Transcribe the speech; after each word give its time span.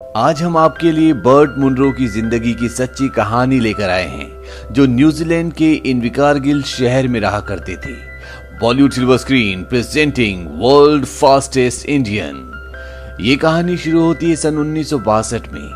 आज 0.00 0.42
हम 0.42 0.56
आपके 0.56 0.90
लिए 0.92 1.12
बर्ट 1.12 1.56
मुनरो 1.58 1.90
की 1.92 2.06
ज़िंदगी 2.06 2.52
की 2.54 2.68
सच्ची 2.68 3.08
कहानी 3.08 3.58
लेकर 3.60 3.90
आए 3.90 4.06
हैं, 4.06 4.72
जो 4.72 4.84
न्यूजीलैंड 4.86 5.52
के 5.52 5.72
इनविकारगिल 5.72 6.62
शहर 6.62 7.08
में 7.08 7.18
रहा 7.20 7.40
करते 7.40 7.76
थे। 7.76 7.94
Bollywood 8.60 8.92
silver 8.92 9.16
screen 9.16 9.62
presenting 9.62 10.46
world 10.60 11.04
fastest 11.04 11.86
Indian. 11.86 13.16
ये 13.20 13.36
कहानी 13.36 13.76
शुरू 13.76 14.02
होती 14.02 14.30
है 14.30 14.36
सन 14.36 14.58
उन्नीस 14.58 14.90
सौ 14.90 14.98
बासठ 14.98 15.52
में, 15.52 15.70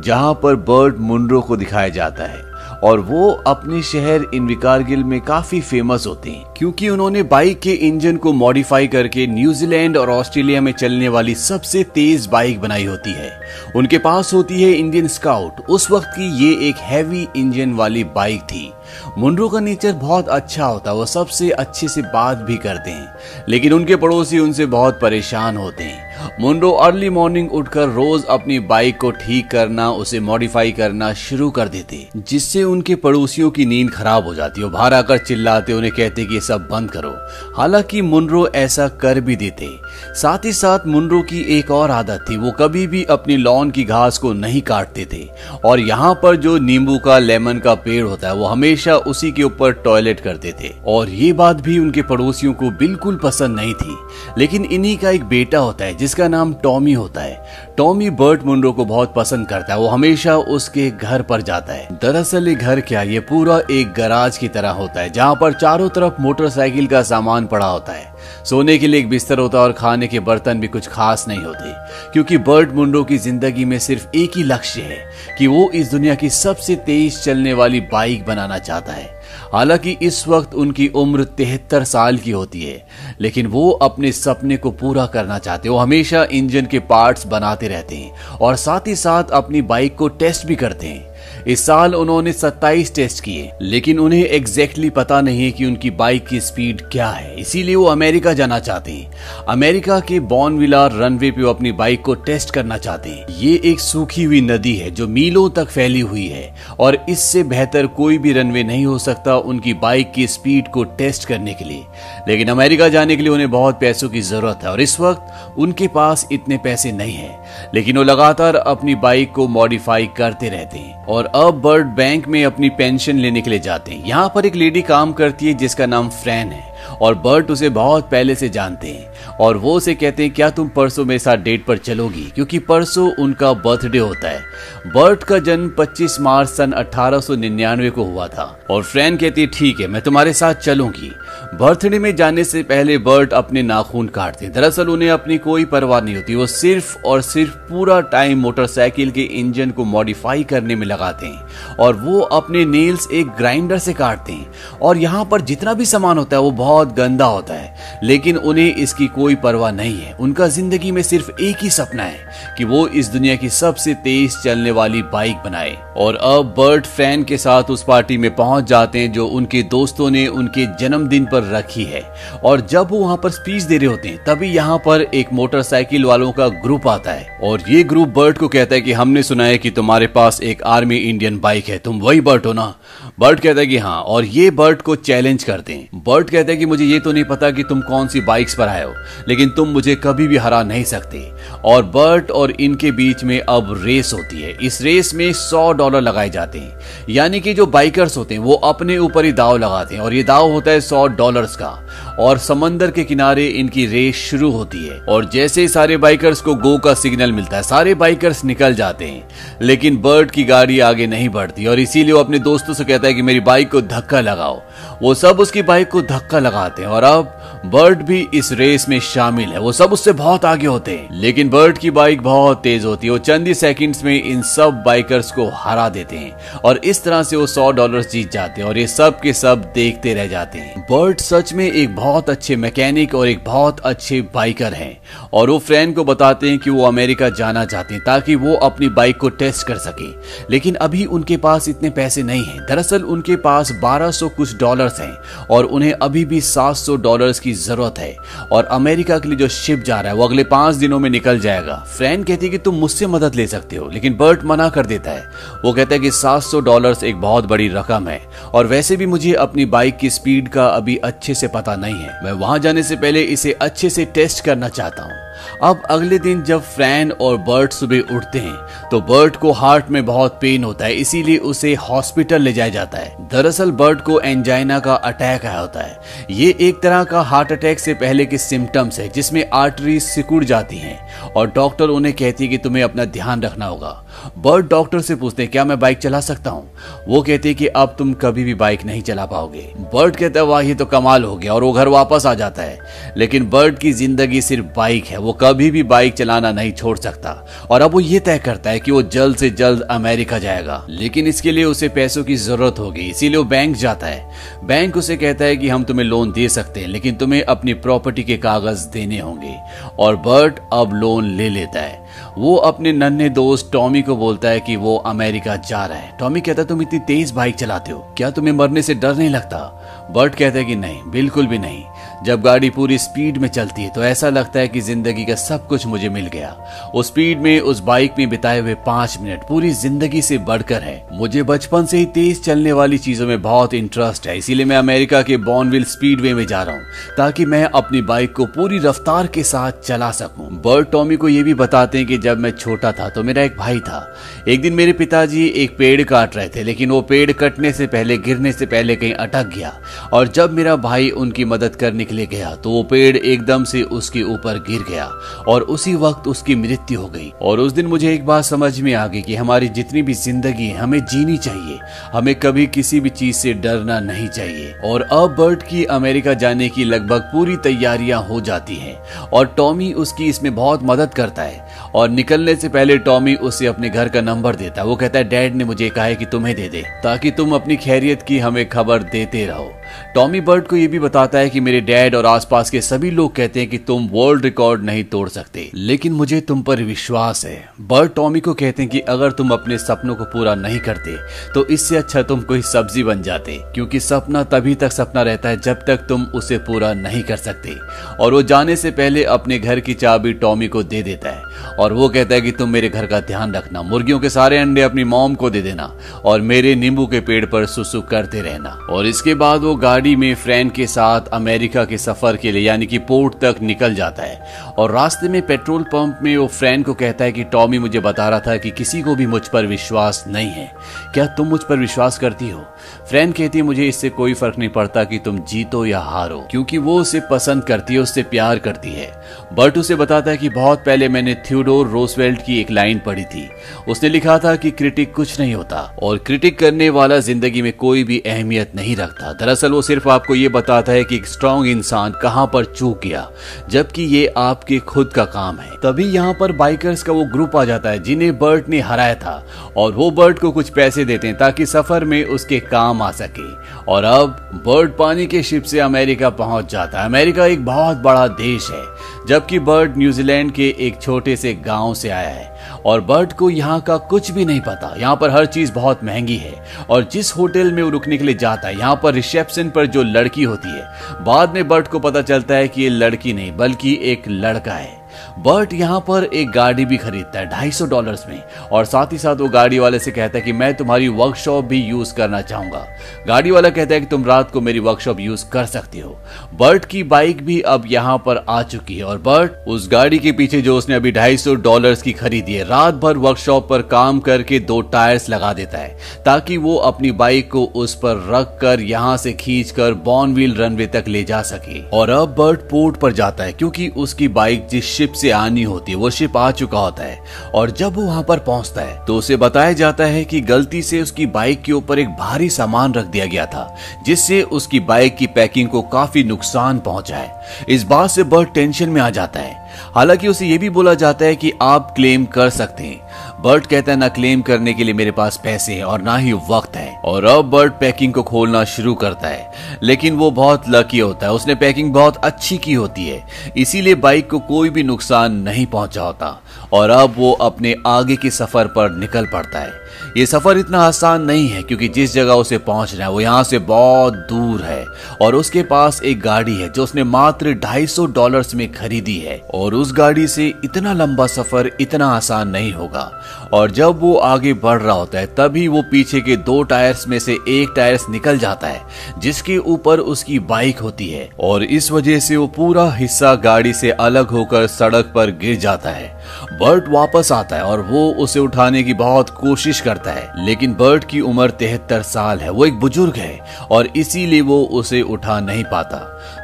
जहाँ 0.00 0.34
पर 0.42 0.56
बर्ट 0.68 0.98
मुनरो 1.00 1.40
को 1.40 1.56
दिखाया 1.56 1.88
जाता 1.88 2.24
है। 2.24 2.42
और 2.84 3.00
वो 3.00 3.30
अपने 3.46 3.82
शहर 3.82 4.24
इनविकारगिल 4.34 5.02
में 5.04 5.20
काफ़ी 5.20 5.60
फ़ेमस 5.60 6.06
होते 6.06 6.30
हैं, 6.30 6.44
क्योंकि 6.58 6.88
उन्होंने 6.88 7.22
बाइक 7.24 7.60
के 7.60 7.72
इंजन 7.88 8.16
को 8.16 8.32
मॉडिफाई 8.32 8.86
करके 8.86 9.26
न्यूजीलैंड 9.26 9.96
और 9.96 10.10
ऑस्ट्रेलिया 10.10 10.60
में 10.60 10.72
चलने 10.72 11.08
वाली 11.08 11.34
सबसे 11.34 11.82
तेज 11.94 12.26
बाइक 12.26 12.60
बनाई 12.60 12.84
होती 12.84 13.12
है। 13.12 13.30
उनके 13.76 13.98
पास 13.98 14.32
होती 14.34 14.62
है 14.62 14.72
इंडियन 14.72 15.08
स्काउट 15.08 15.60
उस 15.68 15.90
वक्त 15.90 16.08
की 16.08 16.30
ये 16.38 16.68
एक 16.68 16.76
हैवी 16.82 17.26
इंजन 17.36 17.72
वाली 17.72 18.04
बाइक 18.06 18.42
थी। 18.42 18.70
मुंड्रो 19.18 19.48
का 19.48 19.60
नेचर 19.60 19.92
बहुत 19.94 20.28
अच्छा 20.28 20.64
होता 20.64 20.90
है 20.90 20.96
वो 20.96 21.06
सबसे 21.06 21.50
अच्छे 21.50 21.88
से 21.88 22.02
बात 22.04 22.38
भी 22.38 22.56
करते 22.56 22.90
हैं, 22.90 23.14
लेकिन 23.48 23.72
उनके 23.72 23.96
पड़ोसी 23.96 24.38
उनसे 24.38 24.66
बहुत 24.68 24.98
परेशान 25.02 25.56
होते 25.56 25.84
हैं। 25.84 26.07
मुंड्रो 26.40 26.70
अर्ली 26.70 27.10
मॉर्निंग 27.10 27.52
उठकर 27.52 27.88
रोज 27.88 28.24
अपनी 28.24 28.58
बाइक 28.58 28.98
को 29.00 29.10
ठीक 29.10 29.50
करना, 29.50 29.90
उसे 29.90 30.20
मॉडिफाई 30.20 30.72
करना 30.72 31.12
शुरू 31.12 31.50
कर 31.50 31.68
देते, 31.68 32.08
जिससे 32.16 32.64
उनके 32.64 32.94
पड़ोसियों 32.94 33.50
की 33.50 33.66
नींद 33.66 33.90
खराब 33.90 34.24
हो 34.24 34.34
जाती 34.34 34.60
है। 34.60 34.70
बाहर 34.70 34.94
आकर 34.94 35.18
चिल्लाते, 35.18 35.72
उन्हें 35.72 35.92
कहते 35.92 36.24
कि 36.24 36.40
सब 36.40 36.68
बंद 36.70 36.90
करो। 36.90 37.14
हालाँकि 37.56 38.02
मुंड्रो 38.02 38.48
ऐसा 38.48 38.88
कर 38.88 39.20
भी 39.20 39.36
देते। 39.36 39.68
साथ 40.14 40.38
ही 40.44 40.52
साथ 40.52 40.78
मुंड्रो 40.86 41.22
की 41.22 41.58
एक 41.58 41.70
और 41.70 41.90
आदत 41.90 42.24
थी, 42.30 42.36
वो 42.36 42.50
कभी 42.50 42.86
भी 42.86 43.04
अपनी 43.04 43.36
लॉन 43.36 43.70
की 43.70 43.84
घास 43.84 44.18
को 44.18 44.32
नहीं 44.32 44.62
काटते 44.62 45.06
थे। 45.12 45.28
और 45.64 45.80
यहाँ 45.80 46.14
पर 46.14 46.36
जो 46.36 46.58
नींबू 46.58 46.98
का 46.98 47.18
लेमन 47.18 47.58
का 47.58 47.74
पेड़ 47.74 48.04
होता 48.04 48.28
है, 48.28 48.34
वो 48.34 48.46
हमेशा 48.46 48.96
उसी 48.96 49.32
के 49.32 49.42
ऊपर 49.42 49.72
टॉयलेट 49.72 50.20
करते 50.20 50.54
थे 50.62 50.72
और 50.86 51.08
ये 51.08 51.32
बात 51.32 51.60
भी 51.60 51.78
उनके 51.78 52.02
पड़ोसियों 52.02 52.52
को 52.52 52.70
बिल्कुल 52.70 53.20
पसंद 53.22 53.56
नहीं 53.56 53.74
थी। 53.74 53.96
लेकिन 54.38 54.64
इन्हीं 54.64 54.96
का 54.96 55.10
एक 55.10 55.24
बेटा 55.24 55.58
होता 55.58 55.84
है 55.84 55.94
जिसका 56.08 56.26
नाम 56.28 56.52
टॉमी 56.54 56.92
होता 56.92 57.20
है। 57.20 57.44
टॉमी 57.76 58.08
बर्ट 58.10 58.42
मुंडो 58.42 58.72
को 58.72 58.84
बहुत 58.84 59.12
पसंद 59.14 59.46
करता 59.48 59.72
है। 59.72 59.78
वो 59.78 59.88
हमेशा 59.88 60.36
उसके 60.36 60.90
घर 60.90 61.22
पर 61.22 61.42
जाता 61.42 61.72
है। 61.72 61.88
दरअसल 62.02 62.48
ये 62.48 62.54
घर 62.54 62.80
क्या, 62.80 63.02
ये 63.02 63.20
पूरा 63.20 63.60
एक 63.70 63.92
गराज 63.92 64.38
की 64.38 64.48
तरह 64.48 64.70
होता 64.70 65.00
है, 65.00 65.10
जहाँ 65.10 65.34
पर 65.34 65.52
चारों 65.52 65.88
तरफ़ 65.88 66.20
मोटरसाइकिल 66.20 66.86
का 66.86 67.02
सामान 67.02 67.46
पड़ा 67.46 67.66
होता 67.66 67.92
है। 67.92 68.12
सोने 68.44 68.76
के 68.78 68.86
लिए 68.86 69.00
एक 69.00 69.08
बिस्तर 69.08 69.38
होता 69.38 69.60
और 69.60 69.72
खाने 69.72 70.06
के 70.06 70.20
बर्तन 70.20 70.60
भी 70.60 70.68
कुछ 70.68 70.88
खास 70.88 71.24
नहीं 71.28 71.38
होते, 71.38 71.72
क्योंकि 72.12 72.38
बर्ड 72.38 72.72
मुंडो 72.72 73.02
की 73.04 73.18
ज़िंदगी 73.18 73.64
में 73.64 73.78
सिर्फ़ 73.78 74.16
एक 74.16 74.36
ही 74.36 74.42
लक्ष्य 74.44 74.80
है 74.82 74.98
कि 75.38 75.46
वो 75.46 75.68
इस 75.70 75.90
दुनिया 75.90 76.14
की 76.14 76.30
सबसे 76.30 76.76
तेज 76.78 77.20
चलने 77.22 77.52
वाली 77.52 77.80
बाइक 77.82 78.26
बनाना 78.26 78.58
चाहता 78.58 78.92
है। 78.92 79.16
हालाँकि 79.52 79.96
इस 80.02 80.26
वक्त 80.28 80.54
उनकी 80.54 80.88
उम्र 80.96 81.24
तिहत्तर 81.36 81.84
साल 81.84 82.16
की 82.18 82.30
होती 82.30 82.62
है, 82.62 82.86
लेकिन 83.20 83.46
वो 83.46 83.70
अपने 83.72 84.12
सपने 84.12 84.56
को 84.56 84.70
पूरा 84.72 85.06
करना 85.06 85.38
चाहते 85.38 85.68
वो 85.68 85.78
हमेशा 85.78 86.24
इंजन 86.32 86.66
के 86.66 86.78
पार्ट्स 86.88 87.26
बनाते 87.26 87.68
रहते 87.68 87.96
हैं 87.96 88.36
और 88.38 88.56
साथ 88.56 88.86
ही 88.86 88.94
साथ 88.96 89.30
अपनी 89.32 89.62
बाइक 89.64 89.96
को 89.96 90.08
टेस्ट 90.10 90.46
भी 90.46 90.56
करते 90.56 90.86
हैं। 90.86 91.17
इस 91.48 91.60
साल 91.66 91.94
उन्होंने 91.94 92.32
27 92.32 92.94
टेस्ट 92.94 93.22
किए, 93.24 93.50
लेकिन 93.62 93.98
उन्हें 93.98 94.24
एग्जैक्टली 94.24 94.88
पता 94.90 95.20
नहीं 95.20 95.44
है 95.44 95.50
कि 95.50 95.64
उनकी 95.64 95.90
बाइक 95.90 96.26
की 96.26 96.40
स्पीड 96.40 96.80
क्या 96.82 97.08
है। 97.08 97.40
इसीलिए 97.40 97.74
वो 97.74 97.84
अमेरिका 97.84 98.32
जाना 98.32 98.58
चाहते 98.58 98.92
हैं। 98.92 99.44
अमेरिका 99.48 100.00
के 100.00 100.18
बॉनविला 100.20 100.86
रनवे 100.86 101.30
पे 101.30 101.42
वो 101.42 101.50
अपनी 101.50 101.72
बाइक 101.72 102.02
को 102.02 102.14
टेस्ट 102.14 102.50
करना 102.50 102.78
चाहते 102.78 103.10
हैं। 103.10 103.26
ये 103.38 103.60
एक 103.64 103.80
सूखी 103.80 104.22
हुई 104.22 104.40
नदी 104.40 104.74
है 104.76 104.90
जो 104.90 105.06
मीलों 105.08 105.48
तक 105.50 105.68
फैली 105.68 106.00
हुई 106.00 106.26
है, 106.26 106.54
और 106.80 107.06
इससे 107.08 107.42
बेहतर 107.44 107.86
कोई 107.86 108.18
भी 108.18 108.32
रनवे 108.32 108.64
नहीं 108.64 108.84
हो 108.86 108.98
सकता 108.98 109.36
उनकी 109.36 109.74
बाइक 109.74 110.12
की 110.12 110.26
स्पीड 110.26 110.68
को 110.68 110.84
टेस्ट 110.84 111.24
करने 111.24 111.54
के 111.54 111.64
लिए। 111.64 111.84
लेकिन 112.28 112.48
अमेरिका 112.48 112.88
जाने 112.88 113.16
के 113.16 113.22
लिए 113.22 113.32
उन्हें 113.32 113.50
बहुत 113.50 113.80
पैसों 113.80 114.08
की 114.08 114.20
ज़रूरत 114.20 114.60
है, 114.62 114.70
और 114.70 114.80
इस 114.80 115.00
वक्त 115.00 115.54
उनके 115.58 115.88
पास 115.88 116.28
इतने 116.32 116.58
पैसे 116.58 116.92
नहीं 116.92 117.14
है। 117.14 117.38
लेकिन 117.74 117.96
वो 117.96 118.02
लगातार 118.02 118.54
अपनी 118.54 118.94
बाइक 118.94 119.32
को 119.32 119.46
मॉडिफाई 119.48 120.06
करते 120.16 120.48
रहते 120.48 120.78
हैं 120.78 121.04
और 121.06 121.26
अब 121.26 121.60
बर्ड 121.60 121.86
बैंक 121.86 122.28
में 122.28 122.44
अपनी 122.44 122.68
पेंशन 122.70 123.18
लेने 123.18 123.40
के 123.40 123.50
लिए 123.50 123.58
जाते 123.58 123.92
हैं। 123.92 124.04
यहाँ 124.04 124.32
पर 124.34 124.46
एक 124.46 124.56
लेडी 124.56 124.82
काम 124.82 125.12
करती 125.12 125.46
है 125.46 125.54
जिसका 125.54 125.86
नाम 125.86 126.08
फ्रैन 126.08 126.48
है 126.48 126.66
और 127.02 127.14
बर्ट 127.14 127.50
उसे 127.50 127.68
बहुत 127.68 128.10
पहले 128.10 128.34
से 128.34 128.48
जानते 128.48 128.88
हैं। 128.88 129.07
और 129.40 129.56
वो 129.56 129.74
उसे 129.74 129.94
कहते 129.94 130.22
हैं, 130.22 130.34
क्या 130.34 130.50
तुम 130.50 130.68
परसों 130.68 131.04
मेरे 131.04 131.18
साथ 131.18 131.36
डेट 131.36 131.64
पर 131.66 131.76
चलोगी? 131.76 132.32
क्योंकि 132.34 132.58
परसों 132.58 133.12
उनका 133.14 133.52
बर्थडे 133.52 133.98
होता 133.98 134.28
है। 134.28 134.40
बर्ट 134.86 135.24
का 135.24 135.38
जन्म 135.38 135.68
25 135.68 136.20
मार्च 136.20 136.48
सन 136.48 136.72
1899 136.72 137.90
को 137.90 138.04
हुआ 138.04 138.28
था। 138.28 138.60
और 138.70 138.82
फ्रैन 138.82 139.16
कहती 139.16 139.40
है, 139.40 139.46
ठीक 139.46 139.80
है, 139.80 139.86
मैं 139.86 140.02
तुम्हारे 140.02 140.32
साथ 140.32 140.54
चलूँगी। 140.54 141.12
बर्थडे 141.54 141.98
में 141.98 142.16
जाने 142.16 142.44
से 142.44 142.62
पहले 142.62 142.98
बर्ट 142.98 143.32
अपने 143.32 143.62
नाखून 143.62 144.08
काटते 144.08 144.46
दरअसल 144.46 144.88
उन्हें 144.88 145.10
अपनी 145.10 145.38
कोई 145.38 145.64
परवाह 145.64 146.00
नहीं 146.00 146.16
होती। 146.16 146.34
वो 146.34 146.46
सिर्फ़ 146.46 146.98
और 147.02 147.22
सिर्फ़ 147.22 147.56
पूरा 147.56 148.00
टाइम 148.00 148.38
मोटरसाइकिल 148.38 149.10
के 149.10 149.20
इंजन 149.20 149.70
को 149.70 149.84
मॉडिफाई 149.84 150.44
करने 150.44 150.76
में 150.76 150.86
लगाते 150.86 151.26
हैं। 151.26 151.42
और 151.80 151.96
वो 151.96 152.20
अपने 152.20 152.64
नेल्स 152.64 153.08
एक 153.12 153.26
ग्राइंडर 153.26 153.78
से 153.78 153.92
काटते 153.92 154.32
हैं। 154.32 154.52
और 154.82 154.96
यहाँ 154.96 155.24
पर 155.24 155.40
जितना 155.40 155.74
भी 155.74 155.86
सामान 155.86 156.18
होता 156.18 156.36
है, 156.36 156.42
वो 156.42 156.50
बहुत 156.50 156.96
गंदा 156.96 157.24
होता 157.24 157.54
है। 157.54 157.76
लेकिन 158.04 158.36
उन्हें 158.36 158.74
इसकी 158.74 159.06
कोई 159.08 159.34
परवाह 159.36 159.70
नहीं 159.72 160.00
है। 160.00 160.12
उनका 160.14 160.46
ज़िंदगी 160.48 160.90
में 160.90 161.02
सिर्फ़ 161.02 161.30
एक 161.40 161.62
ही 161.62 161.70
सपना 161.70 162.02
है 162.02 162.54
कि 162.58 162.64
वो 162.64 162.86
इस 162.88 163.08
दुनिया 163.08 163.36
की 163.36 163.48
सबसे 163.50 163.94
तेज 163.94 164.36
चलने 164.44 164.70
वाली 164.70 165.02
बाइक 165.02 165.36
बनाए। 165.36 165.76
और 165.96 166.16
अब 166.16 166.54
बर्ट 166.58 166.86
फ़ैन 166.86 167.24
के 167.24 167.36
साथ 167.38 167.70
उस 167.70 167.84
पार्टी 167.84 168.16
में 168.16 168.34
पहुँच 168.34 168.64
जाते 168.64 168.98
हैं 168.98 169.12
जो 169.12 169.26
उनके 169.28 169.62
दोस्तों 169.68 170.10
ने 170.10 170.26
उनके 170.26 170.66
जन्मदिन 170.76 171.24
पर 171.24 171.50
रखी 171.50 171.84
है। 171.84 172.02
और 172.44 172.60
जब 172.60 172.90
वो 172.90 172.98
वहाँ 172.98 173.16
पर 173.16 173.30
स्पीच 173.30 173.62
दे 173.62 173.78
रहे 173.78 173.88
होते 173.88 174.08
हैं, 174.08 174.24
तभी 174.24 174.48
यहाँ 174.48 174.78
पर 174.78 175.02
एक 175.04 175.32
मोटरसाइकिल 175.32 176.04
वालों 176.04 176.30
का 176.32 176.48
ग्रुप 176.48 176.88
आता 176.88 177.12
है। 177.12 177.38
और 177.42 177.62
ये 177.68 177.82
ग्रुप 177.84 178.08
बर्ट 178.08 178.38
को 178.38 178.48
कहता 178.48 178.74
है 178.74 178.80
कि 178.80 178.92
हमने 178.92 179.22
सुना 179.22 179.44
है 179.44 179.58
कि 179.58 179.70
तुम्हारे 179.70 180.06
पास 180.08 180.40
एक 180.42 180.62
आर्मी 180.62 180.96
इंडियन 180.98 181.38
बाइक 181.40 181.68
है। 181.68 181.78
तुम 181.78 182.00
वही 182.00 182.20
बर्ट 182.20 182.46
हो 182.46 182.52
ना? 182.52 182.74
बर्ट 183.18 183.40
कहता 183.40 183.60
है 183.60 183.66
कि 183.66 183.76
हाँ 183.76 184.00
और 184.00 184.24
ये 184.24 184.50
बर्ट 184.50 184.82
को 184.82 184.94
चैलेंज 184.96 185.44
करते 185.44 185.72
हैं। 185.72 186.02
बर्ट 186.06 186.30
कहता 186.30 186.52
है 186.52 186.56
कि 186.56 186.66
मुझे 186.66 186.84
ये 186.84 186.98
तो 187.00 187.12
नहीं 187.12 187.24
पता 187.24 187.50
कि 187.50 187.62
तुम 187.62 187.80
कौन 187.80 188.08
सी 188.08 188.20
बाइक्स 188.20 188.54
पर 188.54 188.68
आए 188.68 188.84
हो, 188.84 188.92
लेकिन 189.28 189.48
तुम 189.48 189.68
मुझे 189.68 189.94
कभी 189.94 190.26
भी 190.28 190.36
हरा 190.36 190.62
नहीं 190.62 190.84
सकते। 190.84 191.32
और 191.64 191.82
बर्ट 191.84 192.30
और 192.30 192.50
इनके 192.50 192.90
बीच 192.90 193.24
में 193.24 193.40
अब 193.40 193.74
रेस 193.84 194.12
होती 194.14 194.42
है। 194.42 194.56
इस 194.62 194.80
रेस 194.82 195.14
में 195.14 195.32
सौ 195.32 195.72
डॉलर 195.72 196.00
लगाए 196.00 196.30
जाते 196.30 196.58
हैं। 196.58 196.78
यानी 197.10 197.40
कि 197.40 197.54
जो 197.54 197.66
बाइकर्स 197.66 198.16
होते 198.16 198.34
हैं, 198.34 198.40
वो 198.40 198.54
अपने 198.54 198.98
ऊपर 198.98 199.24
ही 199.24 199.32
दाव 199.32 199.56
लगाते 199.56 199.94
हैं, 199.94 200.02
और 200.02 200.14
ये 200.14 200.22
दाव 200.22 200.50
होता 200.52 200.70
है 200.70 200.80
सौ 200.80 201.06
डॉलर 201.06 201.46
का। 201.58 201.87
और 202.18 202.38
समंदर 202.38 202.90
के 202.90 203.04
किनारे 203.04 203.46
इनकी 203.46 203.86
रेस 203.86 204.16
शुरू 204.16 204.50
होती 204.50 204.86
है। 204.86 204.98
और 204.98 205.30
जैसे 205.30 205.60
ही 205.60 205.68
सारे 205.68 205.96
बाइकर्स 205.96 206.40
को 206.40 206.54
गो 206.54 206.78
का 206.78 206.94
सिग्नल 206.94 207.32
मिलता 207.32 207.56
है, 207.56 207.62
सारे 207.62 207.94
बाइकर्स 207.94 208.44
निकल 208.44 208.74
जाते 208.74 209.04
हैं। 209.04 209.28
लेकिन 209.62 209.96
बर्ड 209.96 210.30
की 210.30 210.44
गाड़ी 210.44 210.80
आगे 210.80 211.06
नहीं 211.06 211.28
बढ़ती 211.28 211.66
और 211.66 211.78
इसीलिए 211.78 212.12
वो 212.12 212.20
अपने 212.20 212.38
दोस्तों 212.38 212.74
से 212.74 212.84
कहता 212.84 213.06
है 213.06 213.14
कि 213.14 213.22
मेरी 213.22 213.40
बाइक 213.40 213.70
को 213.70 213.80
धक्का 213.80 214.20
लगाओ। 214.20 214.62
वो 215.02 215.14
सब 215.14 215.40
उसकी 215.40 215.62
बाइक 215.62 215.90
को 215.90 216.02
धक्का 216.02 216.38
लगाते 216.38 216.82
हैं 216.82 216.88
और 216.88 217.02
अब 217.02 217.34
बर्ड 217.66 217.98
भी 217.98 218.28
इस 218.34 218.52
रेस 218.52 218.88
में 218.88 219.00
शामिल 219.00 219.48
है। 219.48 219.58
वो 219.58 219.72
सब 219.72 219.92
उससे 219.92 220.12
बहुत 220.12 220.44
आगे 220.44 220.66
होते 220.66 220.90
हैं। 220.90 221.08
लेकिन 221.12 221.48
बर्ड 221.48 221.78
की 221.78 221.90
बाइक 221.90 222.22
बहुत 222.22 222.62
तेज 222.62 222.84
होती 222.84 223.06
है। 223.06 223.10
वो 223.10 223.18
चंद 223.18 223.46
ही 223.46 223.54
सेकंड्स 223.54 224.04
में 224.04 224.22
इन 224.22 224.42
सब 224.42 224.82
बाइकर्स 224.86 225.32
को 225.32 225.50
हरा 225.54 225.88
देते 225.88 226.16
हैं 226.16 226.32
और 226.64 226.78
इस 226.78 227.04
तरह 227.04 227.22
से 227.22 227.36
वो 227.36 227.46
सौ 227.46 227.70
डॉलर 227.72 228.02
जीत 228.02 228.32
जाते 228.32 228.60
हैं 228.60 228.68
और 228.68 228.78
ये 228.78 228.86
सब 228.86 229.20
के 229.20 229.32
सब 229.32 229.62
देखते 229.74 230.14
रह 230.14 230.26
जाते 230.26 230.58
हैं। 230.58 230.86
बर्ड 230.90 231.20
सच 231.20 231.52
में 231.52 231.72
एक 231.72 231.96
बहुत 231.96 232.30
अच्छे 232.30 232.56
मैकेनिक 232.56 233.14
और 233.14 233.28
एक 233.28 233.44
बहुत 233.44 233.80
अच्छे 233.80 234.20
बाइकर 234.20 234.74
है 234.74 235.00
और 235.32 235.50
वो 235.50 235.58
फ्रेंड 235.58 235.94
को 235.94 236.04
बताते 236.04 236.50
हैं 236.50 236.58
कि 236.58 236.70
वो 236.70 236.84
अमेरिका 236.84 237.28
जाना 237.28 237.64
चाहते 237.64 237.94
हैं 237.94 238.04
ताकि 238.04 238.34
वो 238.34 238.54
अपनी 238.54 238.88
बाइक 238.88 239.16
को 239.16 239.28
टेस्ट 239.28 239.66
कर 239.66 239.76
सके। 239.76 240.08
लेकिन 240.50 240.74
अभी 240.74 241.04
उनके 241.04 241.36
पास 241.36 241.68
इतने 241.68 241.90
पैसे 241.90 242.22
नहीं 242.22 242.44
है। 242.44 242.66
दरअसल 242.66 243.02
उनके 243.02 243.36
पास 243.36 243.72
1200 243.72 244.28
कुछ 244.28 244.56
डॉलर्स 244.68 245.00
हैं 245.00 245.46
और 245.50 245.64
उन्हें 245.64 245.92
अभी 245.92 246.24
भी 246.24 246.40
700 246.40 246.96
डॉलर्स 246.96 247.40
की 247.40 247.52
ज़रूरत 247.52 247.98
है। 247.98 248.16
और 248.52 248.64
अमेरिका 248.64 249.18
के 249.18 249.28
लिए 249.28 249.38
जो 249.38 249.48
शिप 249.48 249.78
जा 249.78 250.00
रहा 250.00 250.12
है, 250.12 250.18
वो 250.18 250.24
अगले 250.24 250.44
पाँच 250.44 250.76
दिनों 250.76 250.98
में 250.98 251.10
निकल 251.10 251.40
जाएगा। 251.40 251.74
फ्रेंड 251.96 252.26
कहती 252.26 252.46
है 252.46 252.52
कि 252.52 252.58
तुम 252.58 252.74
मुझसे 252.74 253.06
मदद 253.06 253.34
ले 253.34 253.46
सकते 253.46 253.76
हो, 253.76 253.90
लेकिन 253.90 254.16
बर्ट 254.16 254.44
मना 254.44 254.68
कर 254.68 254.86
देता 254.86 255.10
है। 255.10 255.30
वो 255.64 255.72
कहता 255.72 255.94
है 255.94 256.00
कि 256.00 256.10
700 256.10 256.60
डॉलर्स 256.60 257.04
एक 257.04 257.20
बहुत 257.20 257.44
बड़ी 257.44 257.68
रकम 257.68 258.08
है। 258.08 258.20
और 258.54 258.66
वैसे 258.66 258.96
भी 258.96 259.06
मुझे 259.06 259.32
अपनी 259.32 259.64
बाइक 259.64 259.96
की 259.96 260.10
स्पीड 260.10 260.48
का 260.48 260.66
अभी 260.66 260.96
अच्छे 260.96 261.34
से 261.34 261.48
पता 261.48 261.76
नहीं 261.76 261.94
है। 261.94 262.24
मैं 262.24 262.32
वहाँ 262.32 262.58
जाने 262.58 262.82
से 262.82 262.96
पहले 262.96 263.22
इसे 263.22 263.52
अच्छे 263.52 263.90
से 263.90 264.04
टेस्ट 264.04 264.44
करना 264.44 264.68
चाहता 264.68 265.02
हूँ। 265.02 265.27
अब 265.62 265.82
अगले 265.90 266.18
दिन 266.18 266.42
जब 266.42 266.62
फ्रैन 266.64 267.10
और 267.12 267.36
बर्ट 267.38 267.72
सुबह 267.72 268.14
उठते 268.16 268.38
हैं 268.38 268.56
तो 268.90 269.00
बर्ट 269.02 269.36
को 269.36 269.52
हार्ट 269.52 269.88
में 269.88 270.04
बहुत 270.06 270.38
पेन 270.40 270.64
होता 270.64 270.84
है, 270.84 270.94
इसीलिए 270.94 271.36
उसे 271.38 271.74
हॉस्पिटल 271.80 272.42
ले 272.42 272.52
जाया 272.52 272.68
जाता 272.68 272.98
है। 272.98 273.28
दरअसल 273.28 273.70
बर्ट 273.72 274.00
को 274.00 274.20
एंजाइना 274.20 274.78
का 274.78 274.94
अटैक 274.94 275.44
आया 275.46 275.58
होता 275.60 275.80
है। 275.80 275.98
ये 276.30 276.54
एक 276.60 276.80
तरह 276.82 277.04
का 277.04 277.20
हार्ट 277.22 277.52
अटैक 277.52 277.80
से 277.80 277.94
पहले 277.94 278.26
के 278.26 278.38
सिम्टम्स 278.38 278.98
है, 278.98 279.08
जिसमें 279.08 279.44
आर्टरी 279.54 279.98
सिकुड़ 280.00 280.44
जाती 280.44 280.78
हैं, 280.78 280.98
और 281.28 281.50
डॉक्टर 281.50 281.88
उन्हें 281.88 282.14
कहती 282.14 282.44
है 282.44 282.50
कि 282.50 282.58
तुम्हें 282.58 282.82
अपना 282.82 283.04
ध्यान 283.06 283.42
रखना 283.42 283.66
होगा। 283.66 284.02
बर्ट 284.38 284.66
डॉक्टर 284.66 285.00
से 285.00 285.14
पूछते, 285.14 285.46
क्या 285.46 285.64
मैं 285.64 285.78
बाइक 285.78 285.98
चला 285.98 286.20
सकता 286.20 286.50
हूँ? 286.50 286.70
वो 287.08 287.22
कहते 287.22 287.54
कि, 287.54 287.66
अब 287.66 287.94
तुम 287.98 288.12
कभी 288.12 288.44
भी 288.44 288.54
बाइक 288.54 288.84
नहीं 288.84 289.02
चला 289.02 289.26
पाओगे। 289.26 289.72
बर्ट 289.78 290.16
कहता 290.16 290.42
वाह, 290.42 290.60
ये 290.60 290.74
तो 290.74 290.86
कमाल 290.86 291.24
हो 291.24 291.36
गया 291.36 291.54
और 291.54 291.64
वो 291.64 291.72
घर 291.72 291.88
वापस 291.88 292.26
आ 292.26 292.34
जाता 292.34 292.62
है। 292.62 292.78
लेकिन 293.16 293.50
बर्ड 293.50 293.78
की 293.78 293.92
ज़िंदगी 293.92 294.42
सिर्फ़ 294.42 294.66
बाइक 294.76 295.04
है, 295.04 295.18
वो 295.18 295.32
कभी 295.32 295.70
भी 295.70 295.82
बाइक 295.82 296.14
चलाना 296.14 296.52
नहीं 296.52 296.72
छोड़ 296.72 296.98
सकता। 296.98 297.46
और 297.70 297.80
अब 297.80 297.92
वो 297.92 298.00
ये 298.00 298.20
तय 298.20 298.38
करता 298.38 298.70
है 298.70 298.80
कि 298.80 298.90
वो 298.90 299.02
जल्द 299.02 299.36
से 299.36 299.50
जल्द 299.50 299.82
अमेरिका 299.82 300.38
जाएगा। 300.38 300.86
लेकिन 300.88 301.26
इसके 301.26 301.52
लिए 301.52 301.64
उसे 301.64 301.88
पैसों 301.88 302.24
की 302.24 302.36
ज़रूरत 302.36 302.78
होगी, 302.78 303.00
इसीलिए 303.00 303.36
वो 303.36 303.44
बैंक 303.44 303.76
जाता 303.76 304.06
है। 304.06 304.30
बैंक 304.64 304.96
उसे 304.96 305.16
कहता 305.16 305.44
है 305.44 305.56
कि, 305.56 305.68
हम 305.68 305.84
तुम्हें 305.84 306.06
लोन 306.06 306.32
दे 306.32 306.48
सकते 306.48 306.80
हैं, 306.80 306.88
लेकिन 306.88 307.14
तुम्हें 307.14 307.42
अपनी 307.42 307.74
प्रॉपर्टी 307.74 308.22
के 308.22 308.36
कागज़ 308.36 308.88
देने 308.88 309.18
होंगे। 309.18 309.56
और 309.98 310.16
बर्ट 310.16 310.58
अब 310.72 310.92
लोन 310.92 311.24
ले 311.24 311.48
लेता 311.48 311.80
है। 311.80 312.07
वो 312.38 312.56
अपने 312.56 312.92
नन्हे 312.92 313.28
दोस्त 313.28 313.70
टॉमी 313.72 314.02
को 314.02 314.16
बोलता 314.16 314.48
है 314.48 314.60
कि 314.60 314.76
वो 314.76 314.96
अमेरिका 314.96 315.56
जा 315.56 315.86
रहा 315.86 315.98
है। 315.98 316.16
टॉमी 316.20 316.40
कहता 316.40 316.62
है, 316.62 316.68
तुम 316.68 316.82
इतनी 316.82 316.98
तेज 316.98 317.30
बाइक 317.30 317.54
चलाते 317.54 317.92
हो। 317.92 318.14
क्या 318.16 318.30
तुम्हें 318.30 318.52
मरने 318.52 318.82
से 318.82 318.94
डर 318.94 319.16
नहीं 319.16 319.30
लगता? 319.30 319.84
बर्ट 320.10 320.34
कहता 320.34 320.58
है 320.58 320.64
कि 320.64 320.76
नहीं, 320.76 321.02
बिल्कुल 321.06 321.46
भी 321.46 321.58
नहीं। 321.58 321.84
जब 322.24 322.40
गाड़ी 322.42 322.68
पूरी 322.70 322.96
स्पीड 322.98 323.36
में 323.38 323.48
चलती 323.48 323.82
है 323.82 323.90
तो 323.90 324.02
ऐसा 324.04 324.28
लगता 324.28 324.60
है 324.60 324.68
कि 324.68 324.80
ज़िंदगी 324.80 325.24
का 325.24 325.34
सब 325.36 325.66
कुछ 325.68 325.86
मुझे 325.86 326.08
मिल 326.08 326.26
गया। 326.26 326.50
उस 326.94 327.06
स्पीड 327.06 327.40
में, 327.40 327.60
उस 327.60 327.80
बाइक 327.80 328.14
में 328.18 328.28
बिताए 328.28 328.60
हुए 328.60 328.74
पाँच 328.86 329.16
मिनट 329.20 329.42
पूरी 329.48 329.70
ज़िंदगी 329.72 330.22
से 330.22 330.38
बढ़कर 330.40 330.82
है। 330.82 331.06
मुझे 331.12 331.42
बचपन 331.42 331.86
से 331.86 331.98
ही 331.98 332.06
तेज 332.14 332.42
चलने 332.44 332.72
वाली 332.72 332.98
चीज़ों 332.98 333.26
में 333.26 333.40
बहुत 333.42 333.74
इंटरेस्ट 333.74 334.26
है, 334.26 334.36
इसीलिए 334.38 334.66
मैं 334.66 334.76
अमेरिका 334.76 335.22
के 335.22 335.36
बॉनविल 335.38 335.84
स्पीडवे 335.86 336.32
में 336.34 336.46
जा 336.46 336.62
रहा 336.62 336.74
हूँ, 336.74 336.84
ताकि 337.16 337.44
मैं 337.46 337.64
अपनी 337.64 338.02
बाइक 338.02 338.32
को 338.32 338.46
पूरी 338.48 338.78
रफ्तार 338.78 339.26
के 339.26 339.42
साथ 339.44 339.80
चला 339.82 340.10
सकूँ। 340.12 340.48
बर्ट 340.62 340.90
टॉमी 340.92 341.16
को 341.16 341.28
यह 341.28 341.42
भी 341.44 341.54
बताते 341.54 341.98
हैं 341.98 342.06
कि 342.06 342.18
जब 342.18 342.38
मैं 342.38 342.50
छोटा 342.52 342.92
था 342.92 343.08
तो 343.08 343.22
मेरा 343.22 343.42
एक 343.42 343.56
भाई 343.58 343.80
था। 343.80 344.04
एक 344.48 344.60
दिन 344.62 344.74
मेरे 344.74 344.92
पिताजी 344.94 345.46
एक 345.46 345.76
पेड़ 345.78 346.02
काट 346.04 346.36
रहे 346.36 346.48
थे, 346.48 346.62
लेकिन 346.62 346.90
वो 346.90 347.00
पेड़ 347.02 347.30
कटने 347.32 347.72
से 347.72 347.86
पहले, 347.86 348.16
गिरने 348.18 348.52
से 348.52 348.66
पहले 348.66 348.96
कहीं 348.96 349.12
अटक 349.14 349.50
गया। 349.54 349.72
और 350.12 350.28
जब 350.28 350.52
मेरा 350.52 350.76
भाई 350.78 351.10
उनकी 351.12 351.44
मदद 351.46 351.76
करने 351.76 352.04
के 352.08 352.14
लिए 352.14 352.26
गया 352.26 352.54
तो 352.56 352.70
वो 352.70 352.82
पेड़ 352.82 353.16
एकदम 353.16 353.64
से 353.64 353.82
उसके 353.82 354.22
ऊपर 354.24 354.58
गिर 354.68 354.82
गया 354.90 355.04
और 355.48 355.62
उसी 355.68 355.94
वक्त 355.96 356.28
उसकी 356.28 356.54
मृत्यु 356.54 357.00
हो 357.00 357.08
गई। 357.08 357.32
और 357.42 357.60
उस 357.60 357.72
दिन 357.72 357.86
मुझे 357.86 358.12
एक 358.14 358.26
बात 358.26 358.44
समझ 358.44 358.80
में 358.80 358.92
आ 358.94 359.06
गई 359.06 359.22
कि 359.22 359.34
हमारी 359.34 359.68
जितनी 359.70 360.02
भी 360.02 360.14
ज़िंदगी 360.14 360.70
हमें 360.70 360.98
जीनी 361.02 361.36
चाहिए। 361.38 361.78
हमें 362.12 362.34
कभी 362.34 362.66
किसी 362.68 363.00
भी 363.00 363.10
चीज़ 363.10 363.36
से 363.36 363.52
डरना 363.54 363.98
नहीं 364.00 364.28
चाहिए। 364.28 364.72
और 364.84 365.02
अब 365.02 365.34
बर्ट 365.38 365.62
की 365.62 365.84
अमेरिका 365.90 366.34
जाने 366.34 366.68
की 366.68 366.84
लगभग 366.84 367.30
पूरी 367.32 367.56
तैयारियाँ 367.64 368.22
हो 368.22 368.40
जाती 368.40 368.76
हैं। 368.76 368.96
और 369.32 369.46
टॉमी 369.56 369.92
उसकी 369.98 370.24
इसमें 370.24 370.54
बहुत 370.54 370.80
मदद 370.82 371.14
करता 371.14 371.42
है। 371.42 371.66
और 371.94 372.08
निकलने 372.08 372.54
से 372.56 372.68
पहले 372.68 372.96
टॉमी 372.98 373.34
उसे 373.34 373.66
अपने 373.66 373.90
घर 373.90 374.08
का 374.08 374.20
नंबर 374.20 374.56
देता 374.56 374.80
है। 374.82 374.86
वो 374.86 374.96
कहता 374.96 375.18
है, 375.18 375.28
डैड 375.28 375.54
ने 375.54 375.64
मुझे 375.64 375.88
कहा 375.88 376.04
है 376.04 376.16
कि 376.16 376.24
तुम्हें 376.26 376.54
दे 376.56 376.68
दे, 376.68 376.82
ताकि 377.02 377.30
तुम 377.30 377.54
अपनी 377.54 377.76
खैरियत 377.76 378.22
की 378.22 378.38
हमें 378.38 378.68
खबर 378.68 379.02
देते 379.02 379.44
रहो। 379.46 379.70
टॉमी 380.14 380.40
बर्ड 380.40 380.66
को 380.66 380.76
यह 380.76 380.88
भी 380.88 380.98
बताता 380.98 381.38
है 381.38 381.50
कि 381.50 381.60
मेरे 381.60 381.80
डैड 381.80 382.14
और 382.14 382.26
आसपास 382.26 382.70
के 382.70 382.80
सभी 382.80 383.10
लोग 383.10 383.34
कहते 383.34 383.60
हैं 383.60 383.68
कि 383.70 383.78
तुम 383.78 384.08
वर्ल्ड 384.12 384.44
रिकॉर्ड 384.44 384.84
नहीं 384.84 385.04
तोड़ 385.04 385.28
सकते। 385.28 385.70
लेकिन 385.74 386.12
मुझे 386.12 386.40
तुम 386.40 386.62
पर 386.62 386.82
विश्वास 386.82 387.44
है। 387.44 387.68
बर्ड 387.80 388.10
टॉमी 388.14 388.40
को 388.40 388.54
कहते 388.54 388.82
हैं 388.82 388.90
कि 388.90 389.00
अगर 389.00 389.30
तुम 389.30 389.50
अपने 389.50 389.78
सपनों 389.78 390.14
को 390.14 390.24
पूरा 390.24 390.54
नहीं 390.54 390.78
करते 390.78 391.16
तो 391.54 391.66
इससे 391.66 391.96
अच्छा 391.96 392.22
तुम 392.22 392.40
कोई 392.40 392.62
सब्ज़ी 392.62 393.02
बन 393.02 393.22
जाते। 393.22 393.58
क्योंकि 393.74 394.00
सपना 394.00 394.42
तभी 394.44 394.74
तक 394.74 394.92
सपना 394.92 395.22
रहता 395.22 395.48
है 395.48 395.60
जब 395.60 395.84
तक 395.86 396.06
तुम 396.08 396.24
उसे 396.24 396.58
पूरा 396.58 396.92
नहीं 396.94 397.22
कर 397.22 397.36
सकते। 397.36 397.74
और 398.20 398.32
वो 398.32 398.42
जाने 398.42 398.76
से 398.76 398.90
पहले 398.90 399.24
अपने 399.24 399.58
घर 399.58 399.80
की 399.80 399.94
चाबी 399.94 400.32
टॉमी 400.32 400.68
को 400.68 400.82
दे 400.82 401.02
देता 401.02 401.30
है। 401.30 401.42
और 401.78 401.92
वो 401.92 402.08
कहता 402.08 402.34
है 402.34 402.40
कि 402.40 402.52
तुम 402.52 402.68
मेरे 402.68 402.88
घर 402.88 403.06
का 403.06 403.20
ध्यान 403.20 403.54
रखना। 403.54 403.82
मुर्गियों 403.82 404.18
के 404.20 404.30
सारे 404.30 404.58
अंडे 404.58 404.82
अपनी 404.82 405.04
मॉम 405.04 405.34
को 405.34 405.50
दे 405.50 405.62
देना। 405.62 405.92
और 406.24 406.40
मेरे 406.40 406.74
नींबू 406.74 407.06
के 407.06 407.20
पेड़ 407.20 407.44
पर 407.46 407.66
सुसु 407.66 408.00
करते 408.00 408.40
रहना। 408.40 408.70
और 408.90 409.06
इसके 409.06 409.34
बाद 409.34 409.60
वो 409.60 409.74
गाड़ी 409.78 410.16
में 410.16 410.34
फ्रेंड 410.34 410.72
के 410.72 410.86
साथ 410.86 411.20
अमेरिका 411.32 411.84
के 411.84 411.98
सफ़र 411.98 412.36
के 412.36 412.52
लिए, 412.52 412.62
यानी 412.62 412.86
कि 412.86 412.98
पोर्ट 412.98 413.34
तक 413.34 413.56
निकल 413.62 413.94
जाता 413.94 414.22
है। 414.22 414.42
और 414.78 414.90
रास्ते 414.90 415.28
में 415.28 415.46
पेट्रोल 415.46 415.82
पंप 415.82 416.18
में 416.22 416.36
वो 416.36 416.46
फ्रेंड 416.46 416.84
को 416.84 416.94
कहता 416.94 417.24
है 417.24 417.32
कि, 417.32 417.44
टॉमी, 417.44 417.78
मुझे 417.78 418.00
बता 418.00 418.28
रहा 418.28 418.40
था 418.40 418.56
कि 418.56 418.70
किसी 418.70 419.02
को 419.02 419.14
भी 419.14 419.26
मुझ 419.26 419.48
पर 419.48 419.66
विश्वास 419.66 420.24
नहीं 420.28 420.50
है। 420.50 420.72
क्या 421.14 421.26
तुम 421.26 421.46
मुझ 421.46 421.60
पर 421.62 421.76
विश्वास 421.76 422.18
करती 422.18 422.50
हो? 422.50 422.64
फ्रेंड 423.08 423.34
कहती 423.34 423.58
है, 423.58 423.64
मुझे 423.64 423.84
इससे 423.84 424.08
कोई 424.10 424.34
फ़र्क 424.34 424.58
नहीं 424.58 424.68
पड़ता 424.68 425.04
कि 425.04 425.18
तुम 425.18 425.38
जीतो 425.40 425.84
या 425.86 426.00
हारो, 426.00 426.38
क्योंकि 426.50 426.78
वो 426.78 426.98
उसे 427.00 427.20
पसंद 427.30 427.64
करती 427.64 427.94
है, 427.94 428.00
उससे 428.00 428.22
प्यार 428.24 428.58
करती 428.58 428.92
है। 428.92 429.06
बर्ट 429.52 429.78
उसे 429.78 429.94
बताता 429.94 430.30
है 430.30 430.36
कि 430.36 430.48
बहुत 430.48 430.78
पहले 430.78 431.08
मैंने 431.08 431.34
थ्यूडोर 431.46 431.88
रोसवेल्ट 431.88 432.40
की 432.46 432.60
एक 432.60 432.70
लाइन 432.70 432.98
पढ़ी 432.98 433.24
थी। 433.24 433.48
उसने 433.88 434.08
लिखा 434.08 434.38
था 434.38 434.54
कि 434.56 434.70
क्रिटिक 434.70 435.14
कुछ 435.14 435.38
नहीं 435.40 435.54
होता, 435.54 435.80
और 436.02 436.18
क्रिटिक 436.18 436.58
करने 436.58 436.90
वाला 436.90 437.18
ज़िंदगी 437.20 437.62
में 437.62 437.72
कोई 437.74 438.04
भी 438.04 438.18
अहमियत 438.26 438.72
नहीं 438.76 438.96
रखता। 438.96 439.32
दरअसल 439.34 439.72
वो 439.72 439.82
सिर्फ़ 439.82 440.08
आपको 440.08 440.34
ये 440.34 440.48
बताता 440.48 440.92
है 440.92 441.04
कि 441.04 441.16
एक 441.16 441.26
स्ट्रॉन्ग 441.26 441.66
इंसान 441.68 442.14
कहाँ 442.22 442.46
पर 442.46 442.64
चूक 442.66 443.00
गया, 443.04 443.28
जबकि 443.70 444.02
ये 444.06 444.26
आपके 444.36 444.78
खुद 444.78 445.12
का 445.12 445.24
काम 445.26 445.58
है। 445.58 445.70
तभी 445.82 446.04
यहाँ 446.04 446.34
पर 446.40 446.52
बाइकर्स 446.54 447.02
का 447.02 447.12
वो 447.12 447.24
ग्रुप 447.26 447.56
आ 447.56 447.64
जाता 447.64 447.90
है, 447.90 447.98
जिन्हें 447.98 448.38
बर्ट 448.38 448.68
ने 448.68 448.80
हराया 448.80 449.14
था, 449.14 449.44
और 449.76 449.92
वो 449.92 450.10
बर्ट 450.12 450.38
को 450.38 450.50
कुछ 450.52 450.68
पैसे 450.70 451.04
देते 451.04 451.26
हैं, 451.26 451.36
ताकि 451.38 451.66
सफ़र 451.66 452.04
में 452.04 452.24
उसके 452.26 452.58
काम 452.70 453.02
आ 453.02 453.10
सके। 453.12 453.50
और 453.84 454.04
अब 454.04 454.62
बर्ड 454.66 454.96
पानी 454.98 455.26
के 455.26 455.42
शिप 455.42 455.62
से 455.62 455.80
अमेरिका 455.80 456.30
पहुँच 456.30 456.70
जाता 456.72 457.00
है। 457.00 457.06
अमेरिका 457.06 457.46
एक 457.46 457.64
बहुत 457.64 457.96
बड़ा 457.96 458.26
देश 458.28 458.70
है, 458.70 458.82
जबकि 459.28 459.58
बर्ड 459.60 459.96
न्यूजीलैंड 459.98 460.52
के 460.52 460.68
एक 460.78 461.00
छोटे 461.02 461.36
से 461.36 461.54
गाँव 461.66 461.94
से 461.94 462.10
आया 462.10 462.28
है। 462.28 462.56
और 462.86 463.00
बर्ड 463.00 463.32
को 463.32 463.48
यहाँ 463.50 463.80
का 463.80 463.96
कुछ 463.96 464.30
भी 464.30 464.44
नहीं 464.44 464.60
पता। 464.60 464.94
यहाँ 464.98 465.16
पर 465.16 465.30
हर 465.30 465.46
चीज़ 465.46 465.72
बहुत 465.72 466.04
महँगी 466.04 466.36
है, 466.36 466.54
और 466.90 467.08
जिस 467.12 467.32
होटल 467.32 467.72
में 467.72 467.82
वो 467.82 467.88
रुकने 467.90 468.18
के 468.18 468.24
लिए 468.24 468.34
जाता 468.34 468.68
है, 468.68 468.78
यहाँ 468.78 469.00
पर 469.02 469.14
रिसेप्शन 469.14 469.70
पर 469.70 469.86
जो 469.86 470.02
लड़की 470.02 470.42
होती 470.42 470.68
है, 470.68 471.24
बाद 471.24 471.54
में 471.54 471.66
बर्ड 471.68 471.88
को 471.88 471.98
पता 471.98 472.22
चलता 472.22 472.54
है 472.54 472.68
कि 472.68 472.82
ये 472.82 472.88
लड़की 472.88 473.32
नहीं, 473.32 473.56
बल्कि 473.56 473.98
एक 474.02 474.28
लड़का 474.28 474.72
है। 474.72 474.97
बर्ट 475.38 475.72
यहाँ 475.72 475.98
पर 476.00 476.24
एक 476.24 476.50
गाड़ी 476.50 476.84
भी 476.84 476.96
खरीदता 476.96 477.38
है, 477.38 477.46
ढाई 477.46 477.70
सौ 477.70 477.86
डॉलर 477.86 478.16
में। 478.28 478.42
और 478.72 478.84
साथ 478.84 479.12
ही 479.12 479.18
साथ 479.18 479.36
वो 479.36 479.48
गाड़ी 479.48 479.78
वाले 479.78 479.98
से 479.98 480.10
कहता 480.10 480.38
है 480.38 480.44
कि 480.44 480.52
मैं 480.52 480.72
तुम्हारी 480.74 481.08
वर्कशॉप 481.10 481.64
भी 481.64 481.78
यूज़ 481.78 482.14
करना 482.14 482.40
चाहूँगा। 482.42 482.84
गाड़ी 483.26 483.50
वाला 483.50 483.70
कहता 483.70 483.94
है 483.94 484.00
कि 484.00 484.06
तुम 484.06 484.24
रात 484.24 484.50
को 484.50 484.60
मेरी 484.60 484.78
वर्कशॉप 484.78 485.20
यूज़ 485.20 485.44
कर 485.48 485.66
सकती 485.66 486.00
हो। 486.00 486.16
बर्ट 486.54 486.84
की 486.84 487.02
बाइक 487.04 487.42
भी 487.42 487.60
अब 487.60 487.84
यहाँ 487.86 488.16
पर 488.26 488.44
आ 488.48 488.62
चुकी 488.62 488.96
है 488.96 489.04
और 489.04 489.18
बर्ट 489.18 489.68
उस 489.68 489.88
गाड़ी 489.88 490.18
के 490.18 490.32
पीछे 490.32 490.60
जो 490.62 490.76
उसने 490.78 490.94
अभी 490.94 491.12
ढाई 491.12 491.36
सौ 491.36 491.54
डॉलर 491.56 491.94
की 491.94 492.12
खरीदी 492.12 492.54
है, 492.54 492.64
रात 492.64 492.94
भर 492.94 493.16
वर्कशॉप 493.18 493.68
पर 493.68 493.82
काम 493.84 494.20
करके 494.20 494.58
दो 494.60 494.80
टायर्स 494.82 495.28
लगा 495.28 495.52
देता 495.52 495.78
है, 495.78 495.96
ताकि 496.24 496.56
वो 496.56 496.76
अपनी 496.88 497.10
बाइक 497.12 497.50
को 497.52 497.64
उस 497.76 497.94
पर 497.94 498.26
रख 498.30 498.58
कर 498.60 498.80
यहाँ 498.80 499.16
से 499.16 499.32
खींच 499.34 499.70
कर 499.70 499.94
बॉनविल 500.04 500.56
रनवे 500.56 500.86
तक 500.88 501.04
ले 501.08 501.24
जा 501.24 501.42
सके। 501.44 501.80
और 501.90 502.10
अब 502.10 502.34
बर्ट 502.38 502.68
पोर्ट 502.70 502.96
पर 502.96 503.12
जाता 503.12 503.44
है, 503.44 503.52
क्योंकि 503.52 503.88
उसकी 503.88 504.28
बाइक 504.30 504.66
जिस 504.68 504.84
शिप 504.86 505.12
से 505.12 505.27
आनी 505.30 505.62
होती 505.62 505.92
है, 505.92 505.98
वो 505.98 506.10
शिप 506.10 506.36
आ 506.36 506.50
चुका 506.50 506.78
होता 506.78 507.02
है। 507.02 507.18
और 507.54 507.70
जब 507.70 507.94
वो 507.94 508.02
वहाँ 508.02 508.22
पर 508.22 508.38
पहुँचता 508.38 508.80
है 508.80 509.04
तो 509.04 509.16
उसे 509.16 509.36
बताया 509.36 509.72
जाता 509.72 510.04
है 510.04 510.24
कि 510.24 510.40
गलती 510.40 510.82
से 510.82 511.00
उसकी 511.02 511.26
बाइक 511.28 511.62
के 511.62 511.72
ऊपर 511.72 511.98
एक 511.98 512.08
भारी 512.10 512.48
सामान 512.50 512.94
रख 512.94 513.06
दिया 513.06 513.26
गया 513.26 513.46
था, 513.46 513.74
जिससे 514.04 514.42
उसकी 514.42 514.80
बाइक 514.80 515.16
की 515.16 515.26
पैकिंग 515.26 515.68
को 515.68 515.82
काफ़ी 515.82 516.24
नुकसान 516.24 516.78
पहुँचा 516.78 517.16
है। 517.16 517.40
इस 517.68 517.82
बात 517.82 518.10
से 518.10 518.22
बहुत 518.24 518.52
टेंशन 518.54 518.88
में 518.88 519.00
आ 519.00 519.10
जाता 519.10 519.40
है। 519.40 519.66
हालाँकि 519.94 520.28
उसे 520.28 520.46
यह 520.46 520.58
भी 520.58 520.70
बोला 520.70 520.94
जाता 520.94 521.24
है 521.24 521.36
कि 521.36 521.52
आप 521.62 521.92
क्लेम 521.96 522.24
कर 522.26 522.50
सकते 522.50 522.84
हैं। 522.84 523.07
बर्ट 523.40 523.66
कहता 523.66 523.92
है, 523.92 523.98
ना 523.98 524.08
क्लेम 524.08 524.42
करने 524.42 524.74
के 524.74 524.84
लिए 524.84 524.94
मेरे 524.94 525.10
पास 525.10 525.40
पैसे 525.44 525.74
हैं 525.74 525.84
और 525.84 526.02
ना 526.02 526.16
ही 526.16 526.32
वक्त 526.32 526.76
है। 526.76 527.00
और 527.04 527.24
अब 527.24 527.44
बर्ट 527.44 527.72
पैकिंग 527.72 528.12
को 528.12 528.22
खोलना 528.22 528.64
शुरू 528.64 528.94
करता 528.94 529.28
है। 529.28 529.52
लेकिन 529.82 530.14
वो 530.14 530.30
बहुत 530.30 530.62
लकी 530.68 530.98
होता 530.98 531.26
है। 531.26 531.32
उसने 531.32 531.54
पैकिंग 531.54 531.92
बहुत 531.92 532.16
अच्छी 532.16 532.58
की 532.58 532.72
होती 532.72 533.08
है। 533.08 533.26
इसीलिए 533.56 533.94
बाइक 533.94 534.30
को 534.30 534.38
कोई 534.38 534.70
भी 534.70 534.82
नुकसान 534.82 535.32
नहीं 535.32 535.66
पहुँचा 535.66 536.02
होता 536.02 536.40
और 536.72 536.90
अब 536.90 537.14
वो 537.16 537.32
अपने 537.32 537.74
आगे 537.86 538.16
के 538.16 538.30
सफ़र 538.30 538.66
पर 538.66 538.90
निकल 538.90 539.26
पड़ता 539.26 539.58
है। 539.58 539.87
ये 540.18 540.26
सफ़र 540.26 540.58
इतना 540.58 540.80
आसान 540.80 541.22
नहीं 541.22 541.48
है 541.48 541.62
क्योंकि 541.62 541.88
जिस 541.88 542.14
जगह 542.14 542.32
उसे 542.32 542.58
पहुँचना 542.58 543.04
है, 543.04 543.10
वो 543.10 543.20
यहाँ 543.20 543.44
से 543.44 543.58
बहुत 543.58 544.14
दूर 544.14 544.60
है। 544.62 544.86
और 545.22 545.34
उसके 545.34 545.62
पास 545.62 546.02
एक 546.02 546.20
गाड़ी 546.20 546.56
है 546.56 546.72
जो 546.72 546.82
उसने 546.82 547.04
मात्र 547.04 547.52
250 547.54 548.06
डॉलर्स 548.06 548.54
में 548.54 548.72
खरीदी 548.72 549.18
है। 549.18 549.42
और 549.54 549.74
उस 549.74 549.92
गाड़ी 549.92 550.28
से 550.28 550.54
इतना 550.64 550.92
लंबा 550.92 551.26
सफ़र 551.26 551.70
इतना 551.80 552.08
आसान 552.08 552.48
नहीं 552.48 552.72
होगा। 552.72 553.12
और 553.52 553.70
जब 553.70 554.00
वो 554.00 554.14
आगे 554.14 554.52
बढ़ 554.52 554.80
रहा 554.80 554.94
होता 554.94 555.18
है, 555.18 555.26
तभी 555.26 555.68
वो 555.68 555.82
पीछे 555.82 556.20
के 556.20 556.36
दो 556.36 556.62
टायर्स 556.62 557.08
में 557.08 557.18
से 557.18 557.32
एक 557.32 557.72
टायर्स 557.76 558.08
निकल 558.10 558.38
जाता 558.38 558.66
है, 558.66 558.82
जिसके 559.18 559.58
ऊपर 559.58 559.98
उसकी 559.98 560.38
बाइक 560.38 560.78
होती 560.78 561.08
है। 561.08 561.30
और 561.40 561.62
इस 561.62 561.92
वजह 561.92 562.18
से 562.18 562.36
वो 562.36 562.46
पूरा 562.46 562.92
हिस्सा 562.92 563.34
गाड़ी 563.34 563.72
से 563.72 563.90
अलग 563.90 564.26
होकर 564.26 564.66
सड़क 564.66 565.12
पर 565.14 565.30
गिर 565.30 565.56
जाता 565.56 565.90
है। 565.90 566.20
बर्ट 566.52 566.84
वापस 566.88 567.32
आता 567.32 567.56
है 567.56 567.62
और 567.62 567.80
वो 567.80 568.12
उसे 568.12 568.40
उठाने 568.40 568.82
की 568.82 568.94
बहुत 568.94 569.30
कोशिश 569.30 569.80
करता 569.80 570.02
है। 570.02 570.07
लेकिन 570.38 570.74
बर्ट 570.74 571.04
की 571.04 571.20
उम्र 571.20 571.50
तिहत्तर 571.50 572.02
साल 572.02 572.38
है, 572.38 572.50
वो 572.50 572.66
एक 572.66 572.78
बुज़ुर्ग 572.80 573.16
है 573.16 573.38
और 573.70 573.88
इसीलिए 573.96 574.40
वो 574.40 574.62
उसे 574.72 575.00
उठा 575.02 575.38
नहीं 575.40 575.64
पाता। 575.64 575.98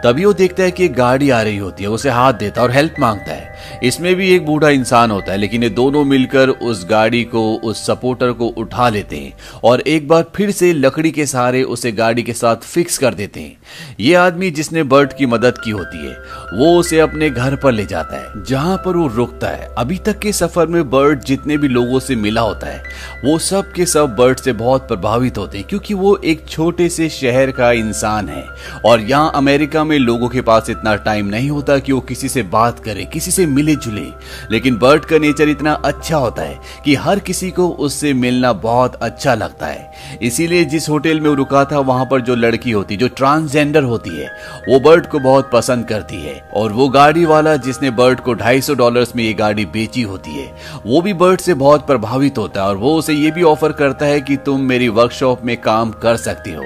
तभी 0.05 0.25
वो 0.25 0.33
देखता 0.33 0.63
है 0.63 0.71
कि 0.71 0.89
गाड़ी 0.89 1.31
आ 1.31 1.41
रही 1.43 1.57
होती 1.57 1.85
है 1.85 1.91
उसे 1.91 2.11
हाथ 2.11 2.33
देता 2.33 2.63
और 2.63 2.71
हेल्प 2.71 2.95
माँगता 3.01 3.33
है। 3.33 3.53
इसमें 3.83 4.15
भी 4.17 4.31
एक 4.31 4.45
बूढ़ा 4.47 4.69
इंसान 4.69 5.11
होता 5.11 5.33
है, 5.33 5.39
लेकिन 5.39 5.63
ये 5.63 5.69
दोनों 5.71 6.05
मिलकर 6.05 6.49
उस 6.49 6.85
गाड़ी 6.91 7.23
को, 7.25 7.43
उस 7.55 7.87
सपोर्टर 7.87 8.33
को 8.33 8.47
उठा 8.49 8.89
लेते 8.89 9.17
हैं 9.17 9.33
और 9.65 9.81
एक 9.81 10.09
बार 10.09 10.25
फिर 10.37 10.51
से 10.51 10.73
लकड़ी 10.73 11.11
के 11.11 11.27
सहारे 11.27 11.63
उसे 11.63 11.93
गाड़ी 11.93 12.23
के 12.23 12.33
साथ 12.33 12.57
फिक्स 12.57 12.99
कर 12.99 13.15
देते 13.15 13.41
हैं। 13.41 13.57
ये 14.01 14.15
आदमी 14.15 14.51
जिसने 14.51 14.83
बर्ट 14.83 15.17
की 15.19 15.27
मदद 15.27 15.59
की 15.59 15.71
होती 15.71 16.07
है, 16.07 16.17
वो 16.55 16.77
उसे 16.79 17.01
अपने 17.01 17.31
घर 17.31 17.57
पर 17.57 17.73
ले 17.73 17.85
जाता 17.87 18.17
है, 18.17 18.45
जहाँ 18.45 18.77
पर 18.77 18.97
वो 18.97 19.07
रुकता 19.07 19.49
है। 19.49 19.69
अभी 19.79 19.99
तक 19.99 20.19
के 20.19 20.33
सफ़र 20.33 20.67
में 20.67 20.91
बर्ट 20.91 21.25
जितने 21.25 21.57
भी 21.57 21.69
लोगों 21.69 22.01
से 22.01 22.17
मिला 22.17 22.41
होता 22.41 22.67
है, 22.67 22.83
वो 23.25 23.39
सब 23.45 23.73
के 23.73 23.85
सब 23.87 24.15
बर्ड 24.17 24.39
से 24.39 24.53
बहुत 24.55 24.87
प्रभावित 24.89 25.39
होते 25.39 25.59
हैं, 25.59 25.67
क्योंकि 25.69 25.95
वो 25.95 26.17
एक 26.25 26.45
छोटे 26.49 26.89
से 26.89 27.09
शहर 27.11 27.51
का 27.51 27.71
इंसान 27.73 28.29
है। 28.29 28.45
और 28.87 29.01
यहाँ 29.01 29.33
अमेरिका 29.35 29.85
में 29.85 29.99
लोगों 29.99 30.29
के 30.29 30.41
पास 30.41 30.71
इतना 30.71 30.95
टाइम 30.99 31.27
नहीं 31.27 31.51
होता 31.51 31.79
कि 31.79 31.93
वो 31.93 32.01
किसी 32.03 32.29
से 32.29 32.43
बात 32.45 32.79
करे, 32.79 33.05
किसी 33.05 33.31
से 33.31 33.47
मिले 33.47 33.75
जुले 33.77 34.03
लेकिन 34.51 34.77
बर्ट 34.79 35.05
का 35.05 35.19
नेचर 35.19 35.49
इतना 35.49 35.73
अच्छा 35.85 36.17
होता 36.17 36.43
है 36.43 36.59
कि 36.85 36.95
हर 36.97 37.19
किसी 37.19 37.51
को 37.51 37.69
उससे 37.79 38.13
मिलना 38.15 38.53
बहुत 38.55 38.95
अच्छा 38.97 39.35
लगता 39.35 39.67
है। 39.67 40.19
इसीलिए 40.23 40.65
जिस 40.65 40.89
होटल 40.89 41.21
में 41.21 41.31
रुका 41.31 41.65
था, 41.65 41.79
वहाँ 41.81 42.07
पर 42.07 42.21
जो 42.21 42.35
लड़की 42.35 42.71
होती, 42.71 42.97
जो 42.97 43.09
ट्रांसजेंडर 43.11 43.83
होती 43.83 44.11
है, 44.11 44.29
वो 44.69 44.81
बर्ड 44.81 45.07
को 45.07 45.19
बहुत 45.21 45.51
पसंद 45.53 45.89
करती 45.89 46.17
है। 46.17 46.35
और 46.55 46.73
वो 46.73 46.89
गाड़ी 46.89 47.25
वाला 47.25 47.57
जिसने 47.59 47.91
बर्ड 47.93 48.21
को 48.21 48.35
ढाई 48.35 48.61
सौ 48.61 48.75
डॉलर 48.75 49.07
में 49.17 49.25
ये 49.25 49.33
गाड़ी 49.35 49.65
बेची 49.67 50.03
होती 50.03 50.31
है, 50.33 50.47
वो 50.87 51.01
भी 51.03 51.13
बर्ड 51.15 51.41
से 51.41 51.55
बहुत 51.57 51.87
प्रभावित 51.87 52.39
होता 52.39 52.63
है। 52.63 52.69
और 52.69 52.77
वो 52.77 52.97
उसे 52.97 53.13
ये 53.15 53.31
भी 53.35 53.43
ऑफ़र 53.43 53.73
करता 53.73 54.07
है 54.07 54.21
कि 54.21 54.37
तुम 54.37 54.61
मेरी 54.61 54.89
वर्कशॉप 54.89 55.45
में 55.45 55.57
काम 55.61 55.91
कर 55.93 56.17
सकती 56.17 56.53
हो। 56.53 56.65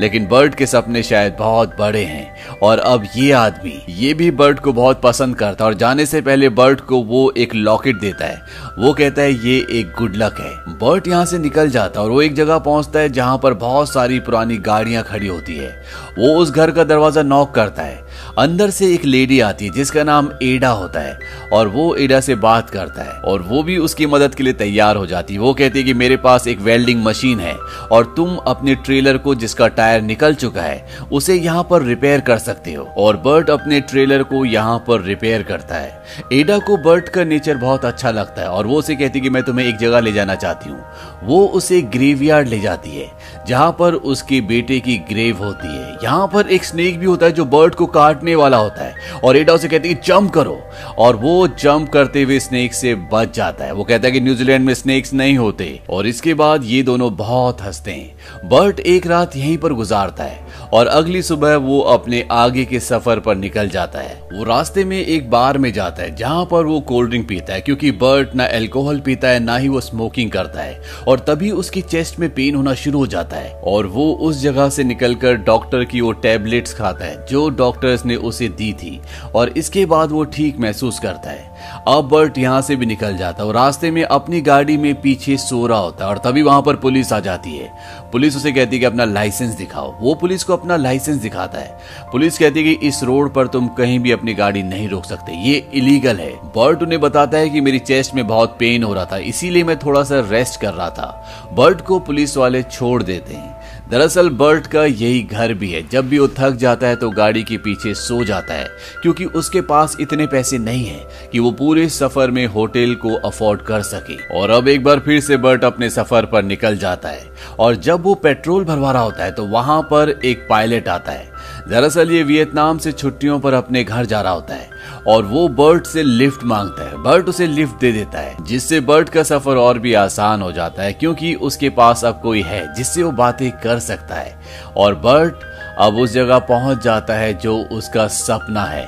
लेकिन 0.00 0.26
बर्ड 0.26 0.54
के 0.54 0.66
सपने 0.66 1.02
शायद 1.02 1.36
बहुत 1.38 1.76
बड़े 1.78 2.04
हैं। 2.04 2.58
और 2.62 2.78
अब 2.78 3.04
ये 3.16 3.32
आदमी, 3.32 3.82
ये 3.88 4.14
भी 4.14 4.30
बर्ट 4.30 4.58
को 4.58 4.72
बहुत 4.72 5.00
पसंद 5.02 5.36
करता 5.36 5.64
है 5.64 5.70
और 5.70 5.74
जाने 5.74 6.06
से 6.06 6.20
पहले 6.20 6.48
बर्ड 6.48 6.80
को 6.80 7.02
वो 7.02 7.30
एक 7.36 7.54
लॉकेट 7.54 8.00
देता 8.00 8.26
है। 8.26 8.42
वो 8.78 8.92
कहता 8.92 9.22
है, 9.22 9.32
ये 9.46 9.56
एक 9.70 9.92
गुड 9.98 10.16
लक 10.16 10.40
है। 10.40 10.54
बर्ट 10.78 11.08
यहाँ 11.08 11.24
से 11.26 11.38
निकल 11.38 11.70
जाता 11.70 12.00
है 12.00 12.06
और 12.06 12.12
वो 12.12 12.22
एक 12.22 12.34
जगह 12.34 12.58
पहुँचता 12.58 12.98
है 12.98 13.08
जहाँ 13.08 13.38
पर 13.38 13.54
बहुत 13.54 13.92
सारी 13.92 14.18
पुरानी 14.20 14.56
गाड़ियाँ 14.56 15.04
खड़ी 15.04 15.26
होती 15.26 15.56
है। 15.56 15.70
वो 16.18 16.34
उस 16.34 16.50
घर 16.50 16.70
का 16.70 16.84
दरवाज़ा 16.84 17.22
नॉक 17.22 17.54
करता 17.54 17.82
है। 17.82 18.07
अंदर 18.38 18.70
से 18.70 18.94
एक 18.94 19.04
लेडी 19.04 19.40
आती 19.40 19.64
है, 19.64 19.70
जिसका 19.72 20.04
नाम 20.04 20.30
एडा 20.42 20.68
होता 20.68 21.00
है, 21.00 21.18
और 21.52 21.68
वो 21.68 21.96
एडा 21.96 22.20
से 22.20 22.34
बात 22.34 22.70
करता 22.70 23.02
है, 23.02 23.12
और 23.12 23.42
वो 23.42 23.62
भी 23.62 23.78
उसकी 23.78 24.06
मदद 24.06 24.34
के 24.34 24.42
लिए 24.42 24.52
तैयार 24.52 24.96
हो 24.96 25.06
जाती 25.06 25.34
है। 25.34 25.40
वो 25.40 25.54
कहती 25.54 25.78
है 25.78 25.84
कि 25.84 25.94
मेरे 25.94 26.16
पास 26.16 26.46
एक 26.46 26.60
वेल्डिंग 26.60 27.04
मशीन 27.04 27.40
है, 27.40 27.56
और 27.92 28.14
तुम 28.16 28.36
अपने 28.36 28.74
ट्रेलर 28.74 29.18
को, 29.18 29.34
जिसका 29.34 29.68
टायर 29.68 30.02
निकल 30.02 30.34
चुका 30.34 30.62
है, 30.62 30.86
उसे 31.12 31.34
यहाँ 31.34 31.66
पर 31.70 31.82
रिपेयर 31.82 32.20
कर 32.20 32.38
सकते 32.38 32.72
हो, 32.72 32.84
और 32.84 33.16
बर्ट 33.16 33.50
अपने 33.50 33.80
ट्रेलर 33.80 34.22
को 34.22 34.44
यहाँ 34.44 34.84
पर 34.88 35.02
रिपेयर 35.02 35.42
करता 35.42 35.74
है। 35.74 35.97
एडा 36.32 36.58
को 36.58 36.76
बर्ट 36.76 37.08
का 37.08 37.24
नेचर 37.24 37.56
बहुत 37.56 37.84
अच्छा 37.84 38.10
लगता 38.10 38.42
है 38.42 38.48
और 38.48 38.66
वो 38.66 38.78
उसे 38.78 38.96
कहती 38.96 39.18
है 39.18 39.22
कि 39.22 39.30
मैं 39.30 39.42
तुम्हें 39.42 39.66
एक 39.66 39.76
जगह 39.76 40.00
ले 40.00 40.12
जाना 40.12 40.34
चाहती 40.34 40.70
हूँ। 40.70 40.84
वो 41.24 41.46
उसे 41.48 41.80
ग्रेवयार्ड 41.82 42.48
ले 42.48 42.58
जाती 42.60 42.90
है, 42.90 43.10
जहाँ 43.46 43.70
पर 43.72 43.94
उसके 43.94 44.40
बेटे 44.40 44.80
की 44.80 44.96
ग्रेव 45.10 45.38
होती 45.38 45.68
है। 45.68 45.96
यहाँ 46.04 46.26
पर 46.26 46.46
एक 46.46 46.64
स्नेक 46.64 46.98
भी 46.98 47.06
होता 47.06 47.26
है 47.26 47.32
जो 47.32 47.44
बर्ट 47.44 47.74
को 47.74 47.86
काटने 47.88 48.34
वाला 48.34 48.56
होता 48.56 48.84
है 48.84 49.20
और 49.24 49.36
एडा 49.36 49.52
उसे 49.52 49.68
कहती 49.68 49.88
है 49.88 50.00
जंप 50.04 50.30
करो। 50.30 50.58
और 50.98 51.16
वो 51.16 51.46
जंप 51.48 51.88
करते 51.88 52.22
हुए 52.22 52.38
स्नेक 52.40 52.74
से 52.74 52.94
बच 53.12 53.34
जाता 53.36 53.64
है। 53.64 53.72
वो 53.72 53.84
कहता 53.84 54.06
है 54.06 54.12
कि 54.12 54.20
न्यूजीलैंड 54.20 54.64
में 54.66 54.74
स्नेक्स 54.74 55.12
नहीं 55.12 55.36
होते। 55.38 55.80
और 55.90 56.06
इसके 56.06 56.34
बाद 56.34 56.64
ये 56.64 56.82
दोनों 56.82 57.14
बहुत 57.16 57.62
हँसते 57.62 57.90
हैं। 57.90 58.48
बर्ट 58.48 58.80
एक 58.80 59.06
रात 59.06 59.36
यहीं 59.36 59.56
पर 59.58 59.72
गुजारता 59.72 60.24
है। 60.24 60.46
और 60.72 60.86
अगली 60.86 61.22
सुबह 61.22 61.56
वो 61.56 61.80
अपने 61.80 62.24
आगे 62.30 62.64
के 62.64 62.80
सफ़र 62.80 63.20
पर 63.20 63.36
निकल 63.36 63.68
जाता 63.68 63.98
है। 63.98 64.28
वो 64.32 64.44
रास्ते 64.44 64.84
में 64.84 64.98
एक 64.98 65.30
बार 65.30 65.58
में 65.58 65.72
जाता 65.72 66.02
है, 66.02 66.14
जहाँ 66.16 66.44
पर 66.44 66.64
वो 66.64 66.80
कोल्ड 66.80 67.08
ड्रिंक 67.08 67.28
पीता 67.28 67.54
है, 67.54 67.60
क्योंकि 67.60 67.90
बर्ट 67.92 68.34
ना 68.34 68.46
एल्कोहल 68.46 69.00
पीता 69.00 69.28
है, 69.28 69.40
ना 69.40 69.56
ही 69.56 69.68
वो 69.68 69.80
स्मोकिंग 69.80 70.30
करता 70.30 70.60
है, 70.60 70.80
और 71.08 71.18
तभी 71.18 71.50
उसकी 71.50 71.82
चेस्ट 71.82 72.18
में 72.18 72.28
पेन 72.34 72.54
होना 72.54 72.74
शुरू 72.74 72.98
हो 72.98 73.06
जाता 73.06 73.36
है, 73.36 73.52
और 73.52 73.86
वो 73.86 74.12
उस 74.12 74.40
जगह 74.40 74.68
से 74.68 74.84
निकलकर 74.84 75.34
डॉक्टर 75.34 75.84
की 75.84 76.00
वो 76.00 76.12
टेबलेट्स 76.12 76.74
खाता 76.74 77.04
है, 77.04 77.26
जो 77.26 77.48
डॉक्टर्स 77.48 78.04
ने 78.06 78.16
उसे 78.16 78.48
दी 78.48 78.72
थी, 78.72 79.00
और 79.34 79.48
इसके 79.48 79.86
बाद 79.86 80.10
वो 80.10 80.24
ठीक 80.24 80.58
महसूस 80.58 80.98
करता 80.98 81.30
है। 81.30 81.57
अब 81.88 82.08
बर्ट 82.08 82.38
यहाँ 82.38 82.60
से 82.62 82.76
भी 82.76 82.86
निकल 82.86 83.16
जाता 83.16 83.44
और 83.44 83.54
रास्ते 83.54 83.90
में 83.90 84.02
अपनी 84.02 84.40
गाड़ी 84.40 84.76
में 84.76 84.94
पीछे 85.00 85.36
सो 85.36 85.66
रहा 85.66 85.78
होता 85.78 86.04
है 86.04 86.10
और 86.10 86.18
तभी 86.18 86.42
वहाँ 86.42 86.62
पर 86.62 86.76
पुलिस 86.76 87.12
आ 87.12 87.20
जाती 87.20 87.56
है। 87.56 87.70
पुलिस 88.12 88.36
उसे 88.36 88.52
कहती 88.52 88.76
है 88.76 88.80
कि 88.80 88.86
अपना 88.86 89.04
लाइसेंस 89.04 89.54
दिखाओ। 89.54 89.94
वो 90.00 90.14
पुलिस 90.14 90.44
को 90.44 90.52
अपना 90.52 90.76
लाइसेंस 90.76 91.20
दिखाता 91.22 91.58
है। 91.58 91.78
पुलिस 92.12 92.38
कहती 92.38 92.62
है 92.62 92.74
कि 92.74 92.86
इस 92.88 93.02
रोड 93.02 93.32
पर 93.34 93.46
तुम 93.46 93.68
कहीं 93.68 93.98
भी 94.00 94.12
अपनी 94.12 94.34
गाड़ी 94.34 94.62
नहीं 94.62 94.88
रोक 94.88 95.04
सकते। 95.04 95.32
ये 95.40 95.56
इलीगल 95.74 96.16
है। 96.16 96.32
बर्ट 96.56 96.82
उन्हें 96.82 97.00
बताता 97.00 97.38
है 97.38 97.50
कि 97.50 97.60
मेरी 97.60 97.78
चेस्ट 97.78 98.14
में 98.14 98.26
बहुत 98.26 98.56
पेन 98.58 98.82
हो 98.82 98.94
रहा 98.94 99.04
था, 99.04 99.16
इसीलिए 99.16 99.64
मैं 99.64 99.78
थोड़ा 99.78 100.02
सा 100.02 100.20
रेस्ट 100.20 100.60
कर 100.60 100.74
रहा 100.74 100.90
था। 100.90 101.50
बर्ट 101.52 101.80
को 101.80 101.98
पुलिस 102.00 102.36
वाले 102.36 102.62
छोड़ 102.62 103.02
देते 103.02 103.34
हैं। 103.34 103.57
दरअसल 103.90 104.28
बर्ट 104.30 104.66
का 104.66 104.84
यही 104.84 105.20
घर 105.22 105.52
भी 105.54 105.70
है। 105.70 105.82
जब 105.88 106.08
भी 106.08 106.18
वो 106.18 106.26
थक 106.28 106.54
जाता 106.54 106.86
है 106.86 106.96
तो 106.96 107.10
गाड़ी 107.10 107.42
के 107.42 107.56
पीछे 107.58 107.92
सो 107.94 108.22
जाता 108.24 108.54
है, 108.54 108.66
क्योंकि 109.02 109.24
उसके 109.24 109.60
पास 109.60 109.96
इतने 110.00 110.26
पैसे 110.26 110.58
नहीं 110.58 110.84
है 110.86 111.30
कि 111.32 111.38
वो 111.38 111.50
पूरे 111.52 111.88
सफ़र 111.88 112.30
में 112.30 112.44
होटल 112.46 112.94
को 112.96 113.14
अफोर्ड 113.18 113.62
कर 113.62 113.82
सके। 113.82 114.16
और 114.34 114.50
अब 114.50 114.68
एक 114.68 114.84
बार 114.84 115.00
फिर 115.00 115.20
से 115.20 115.36
बर्ट 115.38 115.64
अपने 115.64 115.90
सफ़र 115.90 116.26
पर 116.26 116.42
निकल 116.44 116.76
जाता 116.76 117.08
है, 117.08 117.26
और 117.58 117.76
जब 117.76 118.02
वो 118.02 118.14
पेट्रोल 118.16 118.64
भरवा 118.64 118.92
रहा 118.92 119.02
होता 119.02 119.24
है 119.24 119.32
तो 119.32 119.46
वहाँ 119.46 119.80
पर 119.82 120.18
एक 120.24 120.46
पायलट 120.50 120.88
आता 120.88 121.12
है। 121.12 121.26
दरअसल 121.68 122.10
ये 122.10 122.22
वियतनाम 122.22 122.78
से 122.78 122.92
छुट्टियों 122.92 123.38
पर 123.40 123.54
अपने 123.54 123.84
घर 123.84 124.04
जा 124.04 124.20
रहा 124.20 124.32
होता 124.32 124.54
है। 124.54 124.70
और 125.08 125.24
वो 125.24 125.48
बर्ट 125.48 125.86
से 125.86 126.02
लिफ्ट 126.02 126.44
माँगता 126.44 126.88
है। 126.90 127.02
बर्ट 127.02 127.28
उसे 127.28 127.46
लिफ्ट 127.46 127.80
दे 127.80 127.92
देता 127.92 128.18
है, 128.18 128.36
जिससे 128.42 128.80
बर्ट 128.80 129.08
का 129.08 129.22
सफ़र 129.22 129.56
और 129.56 129.78
भी 129.78 129.94
आसान 129.94 130.42
हो 130.42 130.52
जाता 130.52 130.82
है, 130.82 130.92
क्योंकि 130.92 131.34
उसके 131.34 131.70
पास 131.70 132.04
अब 132.04 132.20
कोई 132.22 132.42
है, 132.42 132.74
जिससे 132.74 133.02
वो 133.02 133.10
बातें 133.10 133.50
कर 133.52 133.78
सकता 133.78 134.14
है। 134.14 134.38
और 134.76 134.94
बर्ट 134.94 135.34
अब 135.80 135.96
उस 135.96 136.12
जगह 136.12 136.38
पहुँच 136.38 136.82
जाता 136.84 137.14
है 137.14 137.32
जो 137.34 137.56
उसका 137.72 138.06
सपना 138.08 138.64
है। 138.64 138.86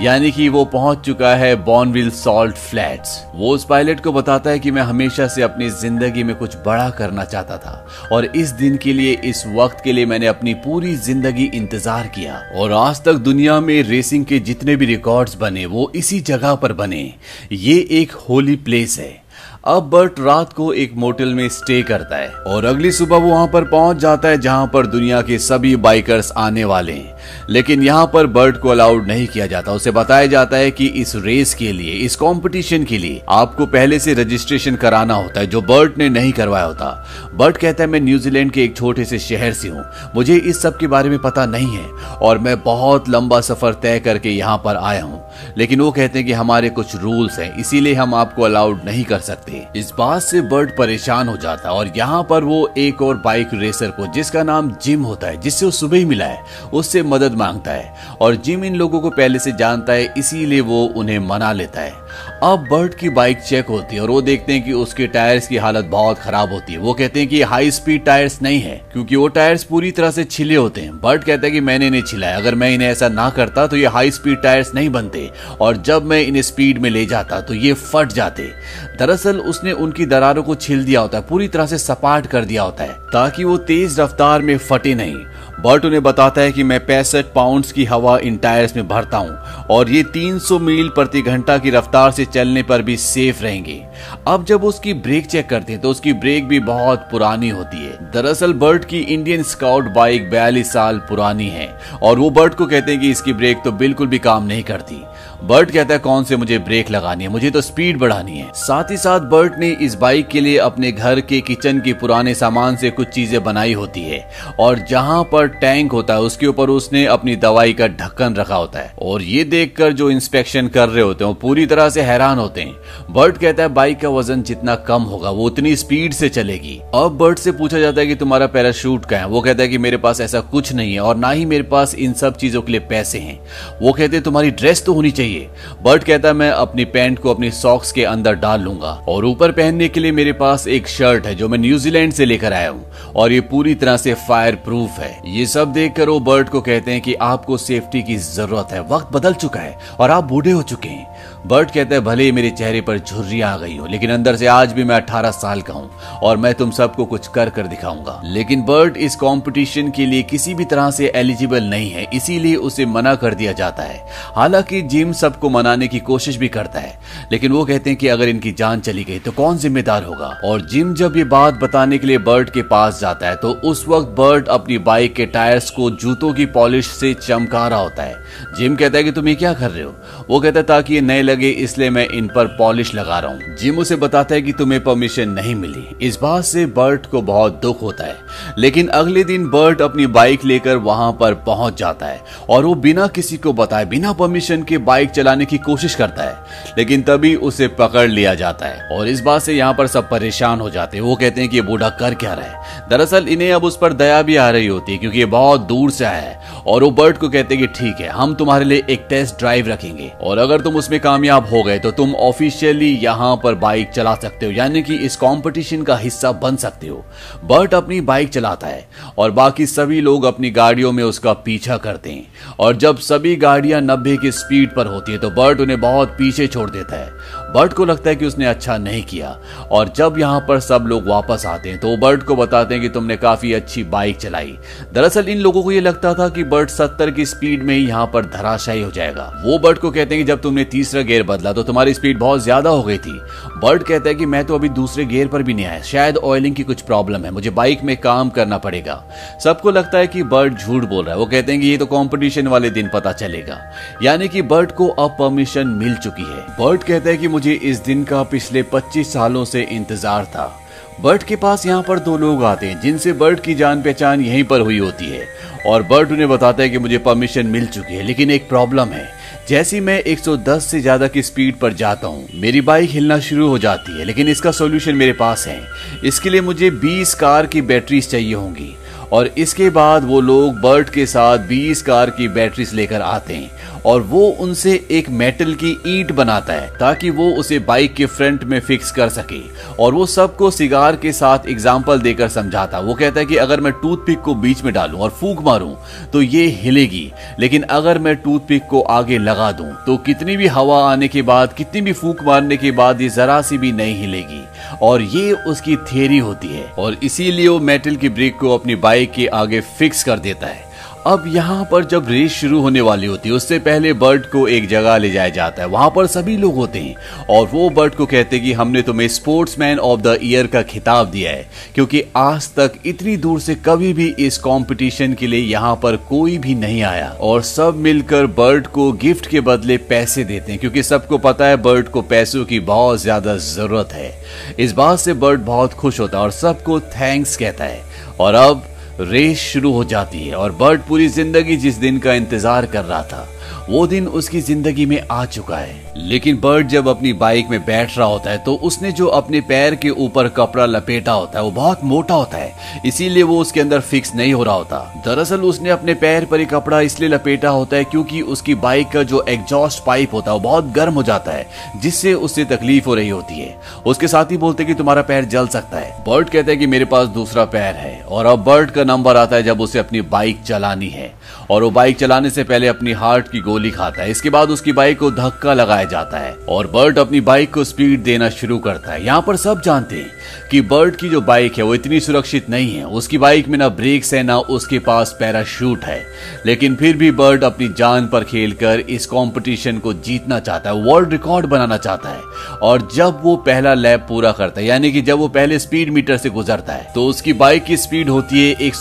यानी 0.00 0.30
कि 0.32 0.48
वो 0.48 0.64
पहुँच 0.64 1.04
चुका 1.06 1.34
है 1.36 1.54
बॉनविल 1.64 2.10
सॉल्ट 2.10 2.56
फ्लैट्स 2.56 3.18
वो 3.34 3.54
उस 3.54 3.64
पायलट 3.64 4.00
को 4.00 4.12
बताता 4.12 4.50
है 4.50 4.58
कि 4.58 4.70
मैं 4.70 4.82
हमेशा 4.82 5.26
से 5.26 5.42
अपनी 5.42 5.68
ज़िंदगी 5.70 6.24
में 6.24 6.34
कुछ 6.36 6.56
बड़ा 6.56 6.88
करना 6.90 7.24
चाहता 7.24 7.56
था। 7.58 7.86
और 8.12 8.24
इस 8.26 8.50
दिन 8.50 8.76
के 8.76 8.92
लिए, 8.92 9.12
इस 9.14 9.44
वक्त 9.48 9.84
के 9.84 9.92
लिए 9.92 10.06
मैंने 10.06 10.26
अपनी 10.26 10.54
पूरी 10.56 10.94
ज़िंदगी 10.96 11.44
इंतज़ार 11.54 12.06
किया। 12.06 12.42
और 12.56 12.72
आज 12.72 13.04
तक 13.04 13.14
दुनिया 13.22 13.60
में 13.60 13.82
रेसिंग 13.82 14.24
के 14.24 14.38
जितने 14.40 14.76
भी 14.76 14.86
रिकॉर्ड्स 14.86 15.36
बने, 15.36 15.66
वो 15.66 15.90
इसी 15.96 16.20
जगह 16.22 16.54
पर 16.54 16.72
बने। 16.72 17.12
ये 17.52 17.78
एक 17.92 18.12
होली 18.28 18.56
प्लेस 18.58 18.98
है। 18.98 19.21
अब 19.64 19.90
बर्ट 19.90 20.12
रात 20.20 20.52
को 20.52 20.72
एक 20.72 20.94
मोटल 20.94 21.34
में 21.34 21.48
स्टे 21.48 21.82
करता 21.82 22.16
है 22.16 22.28
और 22.28 22.64
अगली 22.64 22.90
सुबह 22.92 23.16
वो 23.16 23.28
वहाँ 23.30 23.46
पर 23.46 23.64
पहुँच 23.64 23.96
जाता 23.96 24.28
है 24.28 24.38
जहाँ 24.38 24.66
पर 24.66 24.86
दुनिया 24.86 25.20
के 25.22 25.38
सभी 25.38 25.76
बाइकर्स 25.76 26.32
आने 26.36 26.64
वाले 26.64 26.92
हैं। 26.92 27.16
लेकिन 27.50 27.82
यहाँ 27.82 28.06
पर 28.06 28.26
बर्ड 28.26 28.56
को 28.56 28.68
अलाउड 28.68 29.06
नहीं 29.06 29.26
किया 29.26 29.46
जाता। 29.46 29.72
उसे 29.72 29.90
बताया 29.90 30.26
जाता 30.26 30.56
है 30.56 30.70
कि 30.70 30.86
इस 30.86 31.14
रेस 31.16 31.54
के 31.54 31.72
लिए, 31.72 31.92
इस 31.94 32.16
कंपटीशन 32.16 32.84
के 32.84 32.98
लिए 32.98 33.22
आपको 33.28 33.66
पहले 33.66 33.98
से 33.98 34.14
रजिस्ट्रेशन 34.14 34.76
कराना 34.76 35.14
होता 35.14 35.40
है, 35.40 35.46
जो 35.46 35.60
बर्ट 35.62 35.98
ने 35.98 36.08
नहीं 36.08 36.32
करवाया 36.32 36.64
होता। 36.64 36.90
बर्ट 37.34 37.56
कहता 37.56 37.84
है, 37.84 37.90
मैं 37.90 38.00
न्यूजीलैंड 38.00 38.50
के 38.52 38.64
एक 38.64 38.76
छोटे 38.76 39.04
से 39.04 39.18
शहर 39.18 39.52
से 39.52 39.68
हूँ। 39.68 39.84
मुझे 40.14 40.36
इस 40.36 40.60
सब 40.62 40.78
के 40.78 40.86
बारे 40.86 41.10
में 41.10 41.18
पता 41.18 41.46
नहीं 41.46 41.76
है 41.76 41.86
और 42.22 42.38
मैं 42.38 42.60
बहुत 42.62 43.08
लंबा 43.08 43.40
सफ़र 43.40 43.72
तय 43.72 44.00
करके 44.00 44.30
यहाँ 44.30 44.56
पर 44.64 44.76
आया 44.76 45.02
हूँ। 45.02 45.20
लेकिन 45.58 45.80
वो 45.80 45.90
कहते 45.92 46.18
हैं 46.18 46.26
कि 46.26 46.32
हमारे 46.32 46.70
कुछ 46.70 46.94
रूल्स 46.96 47.38
हैं, 47.38 47.56
इसीलिए 47.56 47.94
हम 47.94 48.14
आपको 48.14 48.42
अलाउड 48.42 48.80
नहीं 48.84 49.04
कर 49.04 49.18
सकते। 49.20 49.66
इस 49.76 49.92
बात 49.98 50.22
से 50.22 50.40
बर्ड 50.42 50.70
परेशान 50.78 51.28
हो 51.28 51.36
जाता 51.36 51.68
है 51.68 51.74
और 51.74 51.92
यहाँ 51.96 52.22
पर 52.30 52.44
वो 52.44 52.68
एक 52.78 53.02
और 53.02 53.16
बाइक 53.16 53.48
रेसर 53.54 53.90
को, 53.90 54.06
जिसका 54.06 54.42
नाम 54.42 54.70
जिम 54.82 55.02
होता 55.02 55.26
है, 55.26 55.40
जिससे 55.40 55.64
वो 55.64 55.70
सुबह 55.72 55.96
ही 55.96 56.04
मिला 56.04 56.24
है, 56.24 56.40
उससे 56.72 57.02
मदद 57.12 57.34
माँगता 57.34 57.70
है 57.70 58.16
और 58.20 58.36
जिम 58.36 58.64
इन 58.64 58.76
लोगों 58.76 59.00
को 59.00 59.10
पहले 59.12 59.38
से 59.38 59.52
जानता 59.52 59.92
है, 59.92 60.12
इसीलिए 60.18 60.60
वो 60.62 60.84
उन्हें 60.86 61.18
मना 61.20 61.52
लेता 61.52 61.80
है। 61.80 62.00
अब 62.42 62.66
बर्ट 62.70 62.94
की 62.94 63.08
बाइक 63.10 63.40
चेक 63.40 63.66
होती 63.66 63.96
है 63.96 64.02
और 64.02 64.10
वो 64.10 64.20
देखते 64.22 64.52
हैं 64.52 64.64
कि 64.64 64.72
उसके 64.74 65.06
टायर्स 65.08 65.46
की 65.48 65.56
हालत 65.56 65.84
बहुत 65.84 66.18
खराब 66.18 66.52
होती 66.52 66.72
है। 66.72 66.78
वो 66.78 66.92
कहते 66.94 67.20
हैं 67.20 67.28
कि 67.28 67.42
हाई 67.42 67.70
स्पीड 67.70 68.04
टायर्स 68.04 68.40
नहीं 68.42 68.60
है, 68.60 68.76
क्योंकि 68.92 69.16
वो 69.16 69.28
टायर्स 69.30 69.64
पूरी 69.64 69.90
तरह 69.90 70.10
से 70.10 70.24
छिले 70.24 70.54
होते 70.54 70.80
हैं। 70.80 71.00
बर्ट 71.00 71.24
कहता 71.24 71.46
है 71.46 71.50
कि 71.52 71.60
मैंने 71.60 71.86
इन्हें 71.86 72.02
छिलाया, 72.02 72.36
अगर 72.36 72.54
मैं 72.54 72.70
इन्हें 72.70 72.88
ऐसा 72.88 73.08
ना 73.10 73.28
करता 73.30 73.66
तो 73.66 73.76
ये 73.76 73.86
हाई 73.88 74.10
स्पीड 74.10 74.42
टायर्स 74.42 74.74
नहीं 74.74 74.90
बनते 74.90 75.30
और 75.60 75.76
जब 75.82 76.04
मैं 76.04 76.20
इन्हें 76.20 76.42
स्पीड 76.42 76.78
में 76.78 76.90
ले 76.90 77.04
जाता 77.06 77.40
तो 77.40 77.54
ये 77.54 77.72
फट 77.74 78.12
जाते। 78.12 78.50
दरअसल 78.98 79.38
उसने 79.42 79.72
उनकी 79.74 80.06
दरारों 80.06 80.42
को 80.42 80.54
छिल 80.56 80.84
दिया 80.84 81.00
होता 81.00 81.18
है, 81.18 81.24
पूरी 81.24 81.48
तरह 81.48 81.66
से 81.66 81.78
सपाट 81.78 82.26
कर 82.26 82.44
दिया 82.44 82.62
होता 82.62 82.84
है, 82.84 82.92
ताकि 83.12 83.44
वो 83.44 83.56
तेज 83.58 83.98
रफ्तार 84.00 84.42
में 84.42 84.56
फटे 84.60 84.94
नहीं। 84.94 85.14
बर्ट 85.62 85.84
उन्हें 85.84 86.02
बताता 86.02 86.40
है 86.40 86.52
कि 86.52 86.62
मैं 86.62 86.78
पैंसठ 86.86 87.24
पाउंड्स 87.34 87.70
की 87.72 87.84
हवा 87.84 88.16
इन 88.20 88.36
टायर्स 88.36 88.74
में 88.76 88.86
भरता 88.88 89.16
हूँ 89.16 89.66
और 89.70 89.90
ये 89.90 90.02
300 90.06 90.58
मील 90.60 90.88
प्रति 90.88 91.22
घंटा 91.22 91.56
की 91.58 91.70
रफ्तार 91.70 92.10
से 92.10 92.24
चलने 92.24 92.62
पर 92.62 92.82
भी 92.82 92.96
सेफ़ 92.96 93.42
रहेंगे। 93.42 93.80
अब 94.28 94.44
जब 94.44 94.64
उसकी 94.64 94.94
ब्रेक 94.96 95.26
चेक 95.26 95.48
करते 95.48 95.72
हैं 95.72 95.80
तो 95.82 95.90
उसकी 95.90 96.12
ब्रेक 96.14 96.48
भी 96.48 96.60
बहुत 96.60 97.06
पुरानी 97.10 97.48
होती 97.48 97.84
है। 97.84 98.10
दरअसल 98.12 98.52
बर्ट 98.54 98.84
की 98.84 98.98
इंडियन 98.98 99.42
स्काउट 99.44 99.92
बाइक 99.94 100.30
बयालीस 100.30 100.72
साल 100.72 100.98
पुरानी 101.08 101.48
है 101.48 101.68
और 102.02 102.18
वो 102.18 102.30
बर्ट 102.32 102.54
को 102.54 102.66
कहते 102.66 102.92
हैं 102.92 103.00
कि 103.00 103.10
इसकी 103.10 103.32
ब्रेक 103.32 103.62
तो 103.64 103.72
बिल्कुल 103.74 104.06
भी 104.06 104.18
काम 104.20 104.46
नहीं 104.46 104.62
करती। 104.62 105.02
बर्ट 105.42 105.70
कहता 105.70 105.94
है, 105.94 106.00
कौन 106.00 106.24
से 106.24 106.36
मुझे 106.36 106.58
ब्रेक 106.58 106.90
लगानी 106.90 107.24
है? 107.24 107.30
मुझे 107.30 107.50
तो 107.50 107.60
स्पीड 107.60 107.98
बढ़ानी 107.98 108.38
है. 108.38 108.52
साथ 108.54 108.90
ही 108.90 108.96
साथ 108.96 109.20
बर्ट 109.20 109.52
ने 109.58 109.70
इस 109.70 109.94
बाइक 109.94 110.28
के 110.28 110.40
लिए 110.40 110.58
अपने 110.58 110.92
घर 110.92 111.20
के 111.20 111.40
किचन 111.40 111.78
के 111.78 111.92
पुराने 111.92 112.34
सामान 112.34 112.76
से 112.76 112.90
कुछ 112.90 113.08
चीज़ें 113.08 113.44
बनाई 113.44 113.72
होती 113.72 114.02
है। 114.02 114.30
और 114.60 114.78
जहाँ 114.78 115.24
पर 115.24 115.46
टैंक 115.46 115.92
होता 115.92 116.14
है, 116.14 116.20
उसके 116.20 116.46
ऊपर 116.46 116.70
उसने 116.70 117.06
अपनी 117.06 117.36
दवाई 117.36 117.72
का 117.72 117.86
ढक्कन 117.86 118.34
रखा 118.34 118.54
होता 118.54 118.78
है। 118.78 118.94
और 119.02 119.22
ये 119.22 119.44
देखकर 119.44 119.92
जो 119.92 120.10
इंस्पेक्शन 120.10 120.68
कर 120.68 120.88
रहे 120.88 121.04
होते 121.04 121.24
हैं, 121.24 121.28
वो 121.28 121.34
पूरी 121.34 121.66
तरह 121.66 121.90
से 121.90 122.02
हैरान 122.02 122.38
होते 122.38 122.60
हैं। 122.60 122.74
बर्ट 123.10 123.38
कहता 123.38 123.62
है, 123.62 123.68
बाइक 123.68 124.00
का 124.00 124.08
वज़न 124.08 124.42
जितना 124.42 124.74
कम 124.74 125.02
होगा, 125.02 125.30
वो 125.30 125.44
उतनी 125.44 125.76
स्पीड 125.76 126.12
से 126.12 126.28
चलेगी। 126.28 126.80
अब 126.94 127.18
बर्ट 127.18 127.38
से 127.38 127.52
पूछा 127.52 127.78
जाता 127.78 128.00
है 128.00 128.06
कि, 128.06 128.14
तुम्हारा 128.14 128.46
पैराशूट 128.46 129.04
का 129.04 129.18
है? 129.18 129.26
वो 129.26 129.40
कहता 129.40 129.62
है 129.62 129.68
कि, 129.68 129.78
मेरे 129.78 129.96
पास 129.96 130.20
ऐसा 130.20 130.40
कुछ 130.40 130.72
नहीं 130.72 130.94
है 130.94 131.00
और 131.00 131.16
ना 131.16 131.30
ही 131.30 131.44
मेरे 131.44 131.62
पास 131.62 131.94
इन 131.94 132.12
सब 132.12 132.36
चीज़ों 132.36 132.62
के 132.62 132.72
लिए 132.72 132.80
पैसे 132.80 133.18
हैं। 133.18 133.40
वो 133.82 133.92
कहते 133.92 134.20
तुम्हारी 134.20 134.50
ड्रेस 134.50 134.84
तो 134.84 134.92
होनी 134.92 135.10
चाहिए। 135.10 135.31
चाहिए। 135.32 135.48
बर्ट 135.82 136.04
कहता 136.04 136.28
है, 136.28 136.34
मैं 136.34 136.50
अपनी 136.50 136.84
पैंट 136.86 137.18
को 137.18 137.30
अपनी 137.30 137.50
सॉक्स 137.52 137.92
के 137.92 138.04
अंदर 138.04 138.34
डाल 138.36 138.60
लूँगा 138.60 138.92
और 139.08 139.24
ऊपर 139.24 139.52
पहनने 139.52 139.88
के 139.88 140.00
लिए 140.00 140.12
मेरे 140.12 140.32
पास 140.34 140.66
एक 140.68 140.88
शर्ट 140.88 141.26
है 141.26 141.34
जो 141.34 141.48
मैं 141.48 141.58
न्यूजीलैंड 141.58 142.12
से 142.12 142.24
लेकर 142.24 142.52
आया 142.52 142.70
हूँ 142.70 143.12
और 143.16 143.32
ये 143.32 143.40
पूरी 143.42 143.74
तरह 143.74 143.96
से 143.96 144.14
फायर 144.28 144.54
प्रूफ 144.64 144.98
है। 144.98 145.16
ये 145.26 145.46
सब 145.46 145.72
देखकर 145.72 146.08
वो 146.08 146.18
बर्ट 146.22 146.48
को 146.48 146.60
कहते 146.60 146.92
हैं 146.92 147.00
की 147.00 147.14
आपको 147.22 147.56
सेफ्टी 147.58 148.02
की 148.02 148.16
ज़रूरत 148.16 148.72
है। 148.72 148.80
वक्त 148.88 149.12
बदल 149.12 149.34
चुका 149.34 149.60
है 149.60 149.78
और 150.00 150.10
आप 150.10 150.24
बूढ़े 150.24 150.50
हो 150.50 150.62
चुके 150.64 150.88
हैं। 150.88 151.11
बर्ट 151.46 151.70
कहते 151.70 151.94
हैं, 151.94 152.02
भले 152.04 152.24
ही 152.24 152.32
मेरे 152.32 152.50
चेहरे 152.50 152.80
पर 152.80 152.98
झुर्रियाँ 152.98 153.52
आ 153.52 153.56
गई 153.56 153.76
हो, 153.76 153.86
लेकिन 153.86 154.10
अंदर 154.10 154.36
से 154.36 154.46
आज 154.46 154.72
भी 154.72 154.84
मैं 154.84 154.94
18 154.96 155.30
साल 155.30 155.62
का 155.62 155.72
हूँ 155.74 155.90
और 156.22 156.36
मैं 156.36 156.52
तुम 156.54 156.70
सबको 156.70 157.04
कुछ 157.04 157.26
कर 157.28 157.48
कर 157.50 157.66
दिखाऊँगा। 157.66 158.20
लेकिन 158.24 158.62
बर्ट 158.62 158.96
इस 158.96 159.16
कंपटीशन 159.16 159.90
के 159.90 160.06
लिए 160.06 160.22
किसी 160.22 160.54
भी 160.54 160.64
तरह 160.64 160.90
से 160.90 161.10
एलिजिबल 161.14 161.64
नहीं 161.64 161.90
है, 161.90 162.06
इसीलिए 162.14 162.56
उसे 162.56 162.86
मना 162.86 163.14
कर 163.14 163.34
दिया 163.34 163.52
जाता 163.52 163.82
है। 163.82 163.98
हालाँकि 164.36 164.82
जिम 164.84 165.12
सबको 165.12 165.50
मनाने 165.50 165.88
की 165.88 166.00
कोशिश 166.00 166.36
भी 166.36 166.48
करता 166.48 166.80
है, 166.80 166.98
लेकिन 167.32 167.52
वो 167.52 167.64
कहते 167.64 167.90
हैं 167.90 167.98
कि 167.98 168.08
अगर 168.08 168.28
इनकी 168.28 168.52
जान 168.52 168.80
चली 168.80 169.04
गई 169.04 169.18
तो 169.18 169.32
कौन 169.32 169.58
जिम्मेदार 169.58 170.04
होगा? 170.04 170.28
और 170.44 170.66
जिम 170.66 170.94
जब 170.94 171.16
ये 171.16 171.24
बात 171.26 171.54
बताने 171.54 171.98
के 171.98 172.06
लिए 172.06 172.18
बर्ट 172.20 172.50
के 172.50 172.62
पास 172.64 173.00
जाता 173.00 173.28
है 173.28 173.36
तो 173.36 173.52
उस 173.64 173.84
वक्त 173.88 174.14
बर्ट 174.18 174.48
अपनी 174.50 174.78
बाइक 174.80 175.14
के 175.14 175.26
टायर्स 175.28 175.70
को 175.70 175.90
जूतों 175.92 176.32
की 176.34 176.46
पॉलिश 176.52 176.86
से 176.88 177.12
चमका 177.16 177.66
रहा 177.68 177.80
होता 177.80 178.02
है। 178.02 178.16
जिम 178.58 178.76
कहता 178.76 178.98
है 178.98 179.04
कि 179.04 179.12
तुम 179.12 179.28
ये 179.28 179.34
क्या 179.34 179.52
कर 179.54 179.70
रहे 179.70 179.82
हो? 179.82 179.94
वो 180.30 180.40
कहता 180.40 180.60
है, 180.60 180.64
ताकि 180.64 180.94
ये 180.94 181.00
नए 181.00 181.22
लगे, 181.32 181.48
इसलिए 181.48 181.90
मैं 181.90 182.08
इन 182.08 182.26
पर 182.26 182.46
पॉलिश 182.46 182.94
लगा 182.94 183.18
रहा 183.18 183.30
हूँ। 183.30 183.56
जिम 183.56 183.78
उसे 183.78 183.96
बताता 183.96 184.34
है 184.34 184.42
कि 184.42 184.52
तुम्हें 184.52 184.84
परमिशन 184.84 185.28
नहीं 185.28 185.54
मिली। 185.54 186.06
इस 186.06 186.18
बात 186.22 186.44
से 186.44 186.66
बर्ट 186.66 187.06
को 187.06 187.22
बहुत 187.22 187.60
दुख 187.62 187.82
होता 187.82 188.04
है। 188.04 188.16
लेकिन 188.58 188.88
अगले 188.88 189.24
दिन 189.24 189.50
बर्ट 189.50 189.82
अपनी 189.82 190.06
बाइक 190.06 190.44
लेकर 190.44 190.76
वहाँ 190.76 191.12
पर 191.12 191.34
पहुँच 191.34 191.78
जाता 191.78 192.06
है। 192.06 192.20
और 192.48 192.64
वो 192.64 192.74
बिना 192.74 193.06
किसी 193.06 193.36
को 193.36 193.52
बताए, 193.52 193.84
बिना 193.84 194.12
परमिशन 194.12 194.62
के 194.62 194.78
बाइक 194.78 195.10
चलाने 195.10 195.44
की 195.44 195.58
कोशिश 195.58 195.94
करता 195.94 196.22
है। 196.22 196.36
लेकिन 196.78 197.02
तभी 197.02 197.34
उसे 197.34 197.68
पकड़ 197.68 198.08
लिया 198.08 198.34
जाता 198.34 198.66
है। 198.66 198.88
और 198.88 199.08
इस 199.08 199.20
बात 199.20 199.42
से 199.42 199.52
यहाँ 199.52 199.74
पर 199.74 199.86
सब 199.86 200.10
परेशान 200.10 200.60
हो 200.60 200.70
जाते 200.70 200.96
हैं। 200.96 201.04
वो 201.04 201.16
कहते 201.16 201.40
हैं 201.40 201.50
कि 201.50 201.56
ये 201.56 201.62
बूढ़ा 201.62 201.88
कर 201.88 202.14
क्या 202.14 202.34
रहा 202.34 202.46
है? 202.46 202.88
दरअसल 202.90 203.26
इन्हें 203.28 203.52
अब 203.52 203.64
उस 203.64 203.78
पर 203.78 203.92
दया 203.92 204.22
भी 204.22 204.36
आ 204.36 204.50
रही 204.50 204.66
होती 204.66 204.92
है, 204.92 204.98
क्योंकि 204.98 205.18
ये 205.18 205.24
बहुत 205.24 205.60
दूर 205.60 205.90
से 205.90 206.04
आया 206.04 206.16
है। 206.16 206.40
और 206.66 206.84
वो 206.84 206.90
बर्ट 206.90 207.18
को 207.18 207.28
कहते 207.28 207.54
हैं 207.54 207.68
कि 207.68 207.80
ठीक 207.80 207.96
है, 208.00 208.08
हम 208.08 208.34
तुम्हारे 208.34 208.64
लिए 208.64 208.82
एक 208.90 209.06
टेस्ट 209.10 209.38
ड्राइव 209.38 209.68
रखेंगे। 209.68 210.12
और 210.20 210.38
अगर 210.38 210.60
तुम 210.60 210.76
उसमें 210.76 211.00
कामयाब 211.22 211.46
हो 211.46 211.62
गए 211.62 211.78
तो 211.78 211.90
तुम 211.90 212.14
ऑफिशियली 212.18 212.88
यहाँ 212.94 213.34
पर 213.42 213.54
बाइक 213.54 213.90
चला 213.90 214.14
सकते 214.14 214.46
हो, 214.46 214.52
यानी 214.52 214.82
कि 214.82 214.94
इस 214.96 215.16
कंपटीशन 215.16 215.82
का 215.82 215.96
हिस्सा 215.96 216.32
बन 216.34 216.56
सकते 216.56 216.86
हो। 216.86 217.04
बर्ट 217.44 217.74
अपनी 217.74 218.00
बाइक 218.02 218.28
चलाता 218.28 218.66
है, 218.66 218.86
और 219.18 219.30
बाकी 219.30 219.66
सभी 219.66 220.00
लोग 220.00 220.24
अपनी 220.24 220.50
गाड़ियों 220.50 220.92
में 220.92 221.02
उसका 221.04 221.32
पीछा 221.44 221.76
करते 221.76 222.10
हैं। 222.10 222.56
और 222.58 222.76
जब 222.76 222.98
सभी 223.00 223.34
गाड़ियाँ 223.36 223.80
नब्बे 223.80 224.16
की 224.16 224.32
स्पीड 224.32 224.74
पर 224.74 224.86
होती 224.86 225.12
है 225.12 225.18
तो 225.18 225.30
बर्ट 225.32 225.60
उन्हें 225.60 225.80
बहुत 225.80 226.16
पीछे 226.18 226.46
छोड़ 226.46 226.68
देता 226.70 226.96
है। 226.96 227.41
बर्ट 227.54 227.72
को 227.72 227.84
लगता 227.84 228.10
है 228.10 228.16
कि 228.16 228.26
उसने 228.26 228.46
अच्छा 228.46 228.76
नहीं 228.78 229.02
किया। 229.04 229.36
और 229.70 229.92
जब 229.96 230.18
यहाँ 230.18 230.40
पर 230.40 230.60
सब 230.60 230.84
लोग 230.86 231.06
वापस 231.06 231.46
आते 231.46 231.68
हैं 231.68 231.78
तो 231.80 231.96
बर्ट 231.98 232.22
को 232.22 232.36
बताते 232.36 232.74
हैं 232.74 232.82
कि 232.82 232.88
तुमने 232.90 233.16
काफ़ी 233.18 233.52
अच्छी 233.52 233.84
बाइक 233.86 234.16
चलाई। 234.18 234.56
दरअसल 234.92 235.28
इन 235.28 235.38
लोगों 235.38 235.62
को 235.62 235.72
ये 235.72 235.80
लगता 235.80 236.12
था 236.14 236.28
कि 236.28 236.44
बर्ट 236.46 236.70
सत्तर 236.70 237.10
की 237.10 237.26
स्पीड 237.26 237.62
में 237.62 237.74
ही 237.74 237.86
यहाँ 237.86 238.06
पर 238.06 238.26
धराशायी 238.26 238.82
हो 238.82 238.90
जाएगा। 238.90 239.30
वो 239.44 239.58
बर्ट 239.58 239.78
को 239.78 239.90
कहते 239.90 240.14
हैं 240.14 240.24
कि 240.24 240.28
जब 240.28 240.40
तुमने 240.42 240.64
तीसरा 240.66 241.02
गेयर 241.02 241.22
बदला 241.24 241.52
तो 241.52 241.62
तुम्हारी 241.62 241.94
स्पीड 241.94 242.18
बहुत 242.18 242.42
ज़्यादा 242.42 242.70
हो 242.70 242.82
गई 242.82 242.98
थी। 242.98 243.18
बर्ट 243.56 243.82
कहता 243.82 244.08
है 244.08 244.14
कि 244.14 244.26
मैं 244.26 244.44
तो 244.44 244.54
अभी 244.54 244.68
दूसरे 244.70 245.04
गेयर 245.04 245.28
पर 245.28 245.42
भी 245.42 245.54
नहीं 245.54 245.66
आया। 245.66 245.82
शायद 245.82 246.16
ऑयलिंग 246.18 246.54
की 246.56 246.62
कुछ 246.62 246.80
प्रॉब्लम 246.82 247.24
है, 247.24 247.30
मुझे 247.30 247.50
बाइक 247.52 247.82
में 247.82 247.96
काम 247.98 248.30
करना 248.30 248.58
पड़ेगा। 248.58 249.02
सबको 249.44 249.70
लगता 249.70 249.98
है 249.98 250.06
कि 250.06 250.22
बर्ट 250.24 250.54
झूठ 250.54 250.84
बोल 250.84 251.04
रहा 251.04 251.14
है। 251.14 251.18
वो 251.18 251.26
कहते 251.26 251.52
हैं 251.52 251.60
कि 251.60 251.68
ये 251.68 251.76
तो 251.78 251.86
कंपटीशन 251.86 252.46
वाले 252.46 252.70
दिन 252.70 252.88
पता 252.88 253.12
चलेगा। 253.14 253.58
यानी 254.02 254.28
कि 254.28 254.42
बर्ट 254.44 254.72
को 254.72 254.88
अब 254.88 255.16
परमिशन 255.18 255.68
मिल 255.76 255.94
चुकी 255.96 256.24
है। 256.24 256.40
बर्ट 256.58 256.82
कहता 256.82 257.10
है 257.10 257.16
कि 257.16 257.28
मुझे 257.28 257.41
इस 257.50 257.78
दिन 257.78 258.04
का 258.04 258.22
पिछले 258.22 258.62
25 258.62 259.12
सालों 259.12 259.44
से 259.44 259.62
इंतज़ार 259.62 260.24
था। 260.24 260.58
बर्ट 261.00 261.22
के 261.22 261.36
पास 261.36 261.66
यहाँ 261.66 261.82
पर 261.82 261.98
दो 261.98 262.16
लोग 262.16 262.44
आते 262.44 262.66
हैं, 262.66 262.80
जिनसे 262.80 263.12
बर्ट 263.12 263.40
की 263.40 263.54
जान 263.54 263.82
पहचान 263.82 264.20
यहीं 264.20 264.44
पर 264.44 264.60
हुई 264.60 264.78
होती 264.78 265.04
है। 265.04 265.26
और 265.66 265.82
बर्ट 265.82 266.12
उन्हें 266.12 266.28
बताता 266.28 266.62
है 266.62 266.68
कि 266.70 266.78
मुझे 266.78 266.98
परमिशन 266.98 267.46
मिल 267.46 267.66
चुकी 267.66 267.94
है, 267.94 268.02
लेकिन 268.02 268.30
एक 268.30 268.48
प्रॉब्लम 268.48 268.88
है। 268.88 269.08
जैसी 269.48 269.80
मैं 269.80 270.02
110 270.02 270.66
से 270.66 270.80
ज़्यादा 270.80 271.08
की 271.08 271.22
स्पीड 271.22 271.58
पर 271.58 271.72
जाता 271.72 272.06
हूँ, 272.06 272.28
मेरी 272.34 272.60
बाइक 272.60 272.90
हिलना 272.90 273.18
शुरू 273.18 273.48
हो 273.48 273.58
जाती 273.58 273.98
है, 273.98 274.04
लेकिन 274.04 274.28
इसका 274.28 274.50
सोल्यूशन 274.50 274.94
मेरे 274.94 275.12
पास 275.12 275.46
है। 275.46 275.60
इसके 276.04 276.30
लिए 276.30 276.40
मुझे 276.40 276.70
20 276.70 277.14
कार 277.14 277.46
की 277.46 277.62
बैटरीज 277.62 278.10
चाहिए 278.10 278.34
होंगी। 278.34 278.76
और 279.12 279.26
इसके 279.26 279.70
बाद 279.70 280.04
वो 280.04 280.20
लोग 280.20 280.60
बर्ट 280.60 280.90
के 280.90 281.06
साथ 281.06 281.38
20 281.38 281.82
कार 281.82 282.10
की 282.10 282.28
बैटरीज 282.28 282.74
लेकर 282.74 283.00
आते 283.00 283.34
हैं। 283.34 283.50
और 283.86 284.02
वो 284.02 284.20
उनसे 284.40 284.72
एक 284.90 285.08
मेटल 285.10 285.54
की 285.54 285.70
ईंट 285.88 286.12
बनाता 286.12 286.52
है, 286.52 286.68
ताकि 286.78 287.10
वो 287.10 287.28
उसे 287.32 287.58
बाइक 287.60 287.94
के 287.94 288.06
फ्रंट 288.06 288.44
में 288.44 288.58
फिक्स 288.60 288.90
कर 288.90 289.08
सके। 289.10 289.40
और 289.76 289.94
वो 289.94 290.06
सबको 290.08 290.50
सिगार 290.50 290.96
के 290.96 291.12
साथ 291.12 291.48
एग्ज़ाम्पल 291.48 292.00
देकर 292.00 292.28
समझाता। 292.30 292.80
वो 292.80 292.94
कहता 292.94 293.20
है 293.20 293.26
कि 293.26 293.36
अगर 293.36 293.60
मैं 293.60 293.72
टूथपिक 293.72 294.20
को 294.20 294.34
बीच 294.36 294.62
में 294.64 294.72
डालूं 294.74 295.00
और 295.00 295.10
फूक 295.10 295.42
मारूं 295.44 295.74
तो 296.12 296.22
ये 296.22 296.46
हिलेगी। 296.62 297.10
लेकिन 297.40 297.62
अगर 297.72 297.98
मैं 297.98 298.16
टूथपिक 298.16 298.66
को 298.70 298.80
आगे 298.90 299.18
लगा 299.20 299.50
दूँ 299.52 299.72
तो 299.86 299.96
कितनी 299.96 300.36
भी 300.36 300.46
हवा 300.48 300.78
आने 300.84 301.08
के 301.08 301.22
बाद, 301.22 301.52
कितनी 301.52 301.80
भी 301.80 301.92
फूक 301.92 302.22
मारने 302.24 302.56
के 302.56 302.70
बाद 302.72 303.00
ये 303.00 303.08
जरा 303.10 303.40
सी 303.42 303.58
भी 303.58 303.72
नहीं 303.72 303.94
हिलेगी। 303.96 304.42
और 304.82 305.02
ये 305.02 305.32
उसकी 305.32 305.76
थियरी 305.86 306.18
होती 306.18 306.48
है। 306.48 306.64
और 306.78 306.96
इसीलिए 307.02 307.48
वो 307.48 307.58
मेटल 307.60 307.96
की 307.96 308.08
ब्रेक 308.10 308.38
को 308.38 308.54
अपनी 308.54 308.74
बाइक 308.76 309.12
के 309.12 309.26
आगे 309.34 309.60
फिक्स 309.78 310.02
कर 310.04 310.18
देता 310.18 310.46
है। 310.46 310.70
अब 311.06 311.24
यहाँ 311.26 311.64
पर 311.70 311.84
जब 311.84 312.08
रेस 312.08 312.32
शुरू 312.32 312.60
होने 312.60 312.80
वाली 312.80 313.06
होती 313.06 313.28
है, 313.28 313.34
उससे 313.34 313.58
पहले 313.58 313.92
बर्ड 313.92 314.26
को 314.26 314.46
एक 314.48 314.68
जगह 314.68 314.96
ले 314.96 315.10
जाया 315.10 315.28
जाता 315.28 315.62
है। 315.62 315.68
वहाँ 315.68 315.88
पर 315.90 316.06
सभी 316.06 316.36
लोग 316.36 316.54
होते 316.54 316.78
हैं। 316.78 317.26
और 317.30 317.46
वो 317.46 317.68
बर्ड 317.70 317.94
को 317.94 318.06
कहते 318.06 318.36
हैं 318.36 318.44
कि 318.44 318.52
हमने 318.52 318.82
तुम्हें 318.82 319.08
स्पोर्ट्समैन 319.08 319.78
ऑफ़ 319.78 320.00
द 320.00 320.16
ईयर 320.22 320.46
का 320.46 320.62
खिताब 320.64 321.10
दिया 321.10 321.30
है, 321.30 321.48
क्योंकि 321.74 322.04
आज 322.16 322.48
तक 322.54 322.78
इतनी 322.86 323.16
दूर 323.16 323.40
से 323.40 323.54
कभी 323.64 323.92
भी 323.92 324.08
इस 324.18 324.38
कंपटीशन 324.38 325.14
के 325.14 325.26
लिए 325.26 325.40
यहाँ 325.42 325.74
पर 325.82 325.96
कोई 326.08 326.38
भी 326.38 326.54
नहीं 326.54 326.82
आया। 326.84 327.08
और 327.10 327.42
सब 327.42 327.76
मिलकर 327.78 328.26
बर्ड 328.32 328.66
को 328.68 328.90
गिफ्ट 328.94 329.26
के 329.26 329.40
बदले 329.42 329.76
पैसे 329.90 330.24
देते 330.24 330.52
हैं, 330.52 330.60
क्योंकि 330.60 330.82
सबको 330.82 331.18
पता 331.20 331.46
है 331.46 331.56
बर्ड 331.62 331.88
को 331.88 332.02
पैसों 332.04 332.44
की 332.44 332.60
बहुत 332.62 333.00
ज़्यादा 333.00 333.36
ज़रूरत 333.36 333.92
है। 333.92 334.12
इस 334.58 334.72
बात 334.72 334.98
से 334.98 335.14
बर्ड 335.14 335.40
बहुत 335.42 335.72
खुश 335.72 336.00
होता 336.00 336.18
है 336.18 336.24
और 336.24 336.30
सबको 336.32 336.80
थैंक्स 336.80 337.36
कहता 337.36 337.64
है। 337.64 337.80
और 338.20 338.34
अब 338.34 338.64
रेस 339.02 339.38
शुरू 339.42 339.72
हो 339.72 339.84
जाती 339.84 340.18
है 340.18 340.34
और 340.34 340.52
बर्ड 340.52 340.82
पूरी 340.82 341.08
ज़िंदगी 341.08 341.56
जिस 341.56 341.76
दिन 341.76 341.98
का 341.98 342.14
इंतज़ार 342.14 342.66
कर 342.66 342.84
रहा 342.84 343.02
था 343.02 343.26
वो 343.68 343.86
दिन 343.86 344.06
उसकी 344.08 344.40
ज़िंदगी 344.40 344.86
में 344.86 345.00
आ 345.10 345.24
चुका 345.26 345.56
है। 345.56 345.80
लेकिन 345.98 346.38
बर्ड 346.40 346.68
जब 346.68 346.88
अपनी 346.88 347.12
बाइक 347.14 347.48
में 347.50 347.64
बैठ 347.64 347.96
रहा 347.98 348.06
होता 348.06 348.30
है 348.30 348.38
तो 348.38 348.54
उसने 348.62 348.92
जो 348.92 349.06
अपने 349.08 349.40
पैर 349.42 349.74
के 349.74 349.90
ऊपर 349.90 350.28
कपड़ा 350.30 350.66
लपेटा 350.66 351.12
होता 351.12 351.38
है, 351.38 351.44
वो 351.44 351.50
बहुत 351.50 351.84
मोटा 351.84 352.14
होता 352.14 352.38
है। 352.38 352.80
इसीलिए 352.86 353.22
वो 353.22 353.38
उसके 353.40 353.60
अंदर 353.60 353.80
फिक्स 353.82 354.14
नहीं 354.14 354.32
हो 354.34 354.42
रहा 354.42 354.54
होता। 354.54 354.78
दरअसल 355.06 355.40
उसने 355.42 355.70
अपने 355.70 355.94
पैर 355.94 356.24
पर 356.24 356.44
कपड़ा 356.44 356.80
इसलिए 356.80 357.08
लपेटा 357.08 357.50
होता 357.50 357.76
है 357.76 357.84
क्योंकि 357.84 358.20
उसकी 358.22 358.54
बाइक 358.56 358.88
का 358.88 359.02
जो 359.02 359.24
एग्जॉस्ट 359.28 359.84
पाइप 359.84 360.14
होता 360.14 360.30
है, 360.30 360.36
वो 360.36 360.42
बहुत 360.42 360.72
गर्म 360.72 360.94
हो 360.94 361.02
जाता 361.02 361.32
है, 361.32 361.46
जिससे 361.76 362.14
उससे 362.14 362.44
तकलीफ़ 362.46 362.86
हो 362.86 362.94
रही 362.94 363.08
होती 363.08 363.34
है। 363.34 363.56
उसके 363.86 364.08
साथ 364.08 364.30
ही 364.30 364.36
बोलते 364.36 364.64
कि 364.64 364.74
तुम्हारा 364.74 365.02
पैर 365.02 365.24
जल 365.26 365.46
सकता 365.48 365.78
है। 365.78 365.90
बर्ड 366.06 366.28
कहते 366.28 366.50
हैं 366.50 366.60
कि 366.60 366.66
मेरे 366.66 366.84
पास 366.84 367.08
दूसरा 367.10 367.44
पैर 367.46 367.74
है, 367.76 368.00
और 368.02 368.26
अब 368.26 368.44
बर्ड 368.44 368.70
का 368.70 368.84
नंबर 368.84 369.16
आता 369.16 369.36
है 369.36 369.42
जब 369.42 369.60
उसे 369.60 369.78
अपनी 369.78 370.00
बाइक 370.02 370.42
चलानी 370.42 370.88
है। 370.88 371.12
और 371.50 371.62
वो 371.62 371.70
बाइक 371.70 371.98
चलाने 371.98 372.30
से 372.30 372.44
पहले 372.44 372.66
अपनी 372.66 372.92
हार्ट 372.92 373.28
की 373.28 373.40
गोली 373.40 373.70
खाता 373.70 374.02
है। 374.02 374.10
इसके 374.10 374.30
बाद 374.30 374.50
उसकी 374.50 374.72
बाइक 374.72 374.98
को 374.98 375.10
धक्का 375.10 375.54
लगाया 375.54 375.84
जाता 375.84 376.18
है 376.18 376.36
और 376.48 376.66
बर्ड 376.66 376.98
अपनी 376.98 377.20
बाइक 377.20 377.52
को 377.54 377.64
स्पीड 377.64 378.02
देना 378.02 378.28
शुरू 378.30 378.58
करता 378.58 378.92
है। 378.92 379.04
यहाँ 379.04 379.22
पर 379.26 379.36
सब 379.36 379.62
जानते 379.62 379.96
हैं 379.96 380.10
कि 380.50 380.60
बर्ड 380.60 380.96
की 380.96 381.08
जो 381.08 381.20
बाइक 381.20 381.58
है 381.58 381.64
वो 381.64 381.74
इतनी 381.74 382.00
सुरक्षित 382.00 382.50
नहीं 382.50 382.74
है। 382.74 382.84
उसकी 382.84 383.18
बाइक 383.18 383.48
में 383.48 383.58
ना 383.58 383.68
ब्रेक्स 383.70 384.14
है, 384.14 384.22
ना 384.22 384.38
उसके 384.38 384.78
पास 384.78 385.16
पैराशूट 385.20 385.84
है। 385.84 386.00
लेकिन 386.46 386.76
फिर 386.76 386.96
भी 386.96 387.10
बर्ड 387.12 387.44
अपनी 387.44 387.68
जान 387.68 388.06
पर 388.06 388.24
खेलकर 388.24 388.80
इस 388.80 389.06
कंपटीशन 389.06 389.78
को 389.78 389.92
जीतना 389.94 390.38
चाहता 390.40 390.70
है, 390.70 390.76
वर्ल्ड 390.84 391.12
रिकॉर्ड 391.12 391.46
बनाना 391.46 391.76
चाहता 391.76 392.08
है। 392.08 392.20
और 392.62 392.88
जब 392.94 393.20
वो 393.22 393.36
पहला 393.36 393.74
लैप 393.74 394.06
पूरा 394.08 394.32
करता 394.32 394.60
है, 394.60 394.66
यानी 394.66 394.92
कि 394.92 395.02
जब 395.02 395.18
वो 395.18 395.28
पहले 395.28 395.58
स्पीड 395.58 395.90
मीटर 395.90 396.16
से 396.16 396.30
गुजरता 396.30 396.72
है 396.72 396.90
तो 396.94 397.06
उसकी 397.06 397.32
बाइक 397.34 397.64
की 397.64 397.76
स्पीड 397.76 398.08
होती 398.08 398.42
है 398.42 398.56
एक 398.60 398.74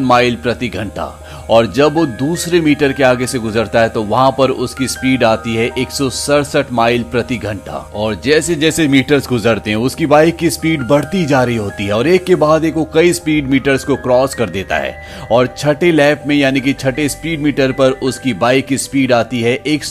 माइल 0.00 0.36
प्रति 0.36 0.68
घंटा। 0.68 1.04
और 1.50 1.66
जब 1.66 1.94
वो 1.94 2.04
दूसरे 2.06 2.60
मीटर 2.60 2.92
के 2.92 3.02
आगे 3.02 3.26
से 3.26 3.38
गुजरता 3.38 3.80
है 3.80 3.88
तो 3.88 4.02
वहाँ 4.02 4.30
पर 4.38 4.50
उसकी 4.50 4.88
स्पीड 4.88 5.24
आती 5.24 5.54
है 5.54 5.70
एक 5.78 6.68
माइल 6.72 7.02
प्रति 7.02 7.36
घंटा। 7.36 7.72
और 7.94 8.14
जैसे 8.14 8.54
जैसे 8.54 8.86
मीटर्स 8.88 9.28
गुजरते 9.28 9.70
हैं, 9.70 9.76
उसकी 9.76 10.06
बाइक 10.06 10.36
की 10.36 10.50
स्पीड 10.50 10.82
बढ़ती 10.82 11.24
जा 11.26 11.42
रही 11.44 11.56
होती 11.56 11.86
है 11.86 11.92
और 11.92 12.06
एक 12.06 12.24
के 12.24 12.34
बाद 12.34 12.64
एक 12.64 12.74
वो 12.74 12.84
कई 12.94 13.12
स्पीड 13.12 13.48
मीटर्स 13.48 13.84
को 13.84 13.96
क्रॉस 13.96 14.34
कर 14.34 14.50
देता 14.50 14.76
है। 14.76 14.94
और 15.30 15.54
छठे 15.58 15.92
लैप 15.92 16.22
में, 16.26 16.36
यानी 16.36 16.60
कि 16.60 16.72
छठे 16.72 17.08
स्पीड 17.08 17.40
मीटर 17.40 17.72
पर 17.72 17.90
उसकी 18.02 18.34
बाइक 18.34 18.66
की 18.66 18.78
स्पीड 18.78 19.12
आती 19.12 19.40
है 19.40 19.54
एक 19.66 19.84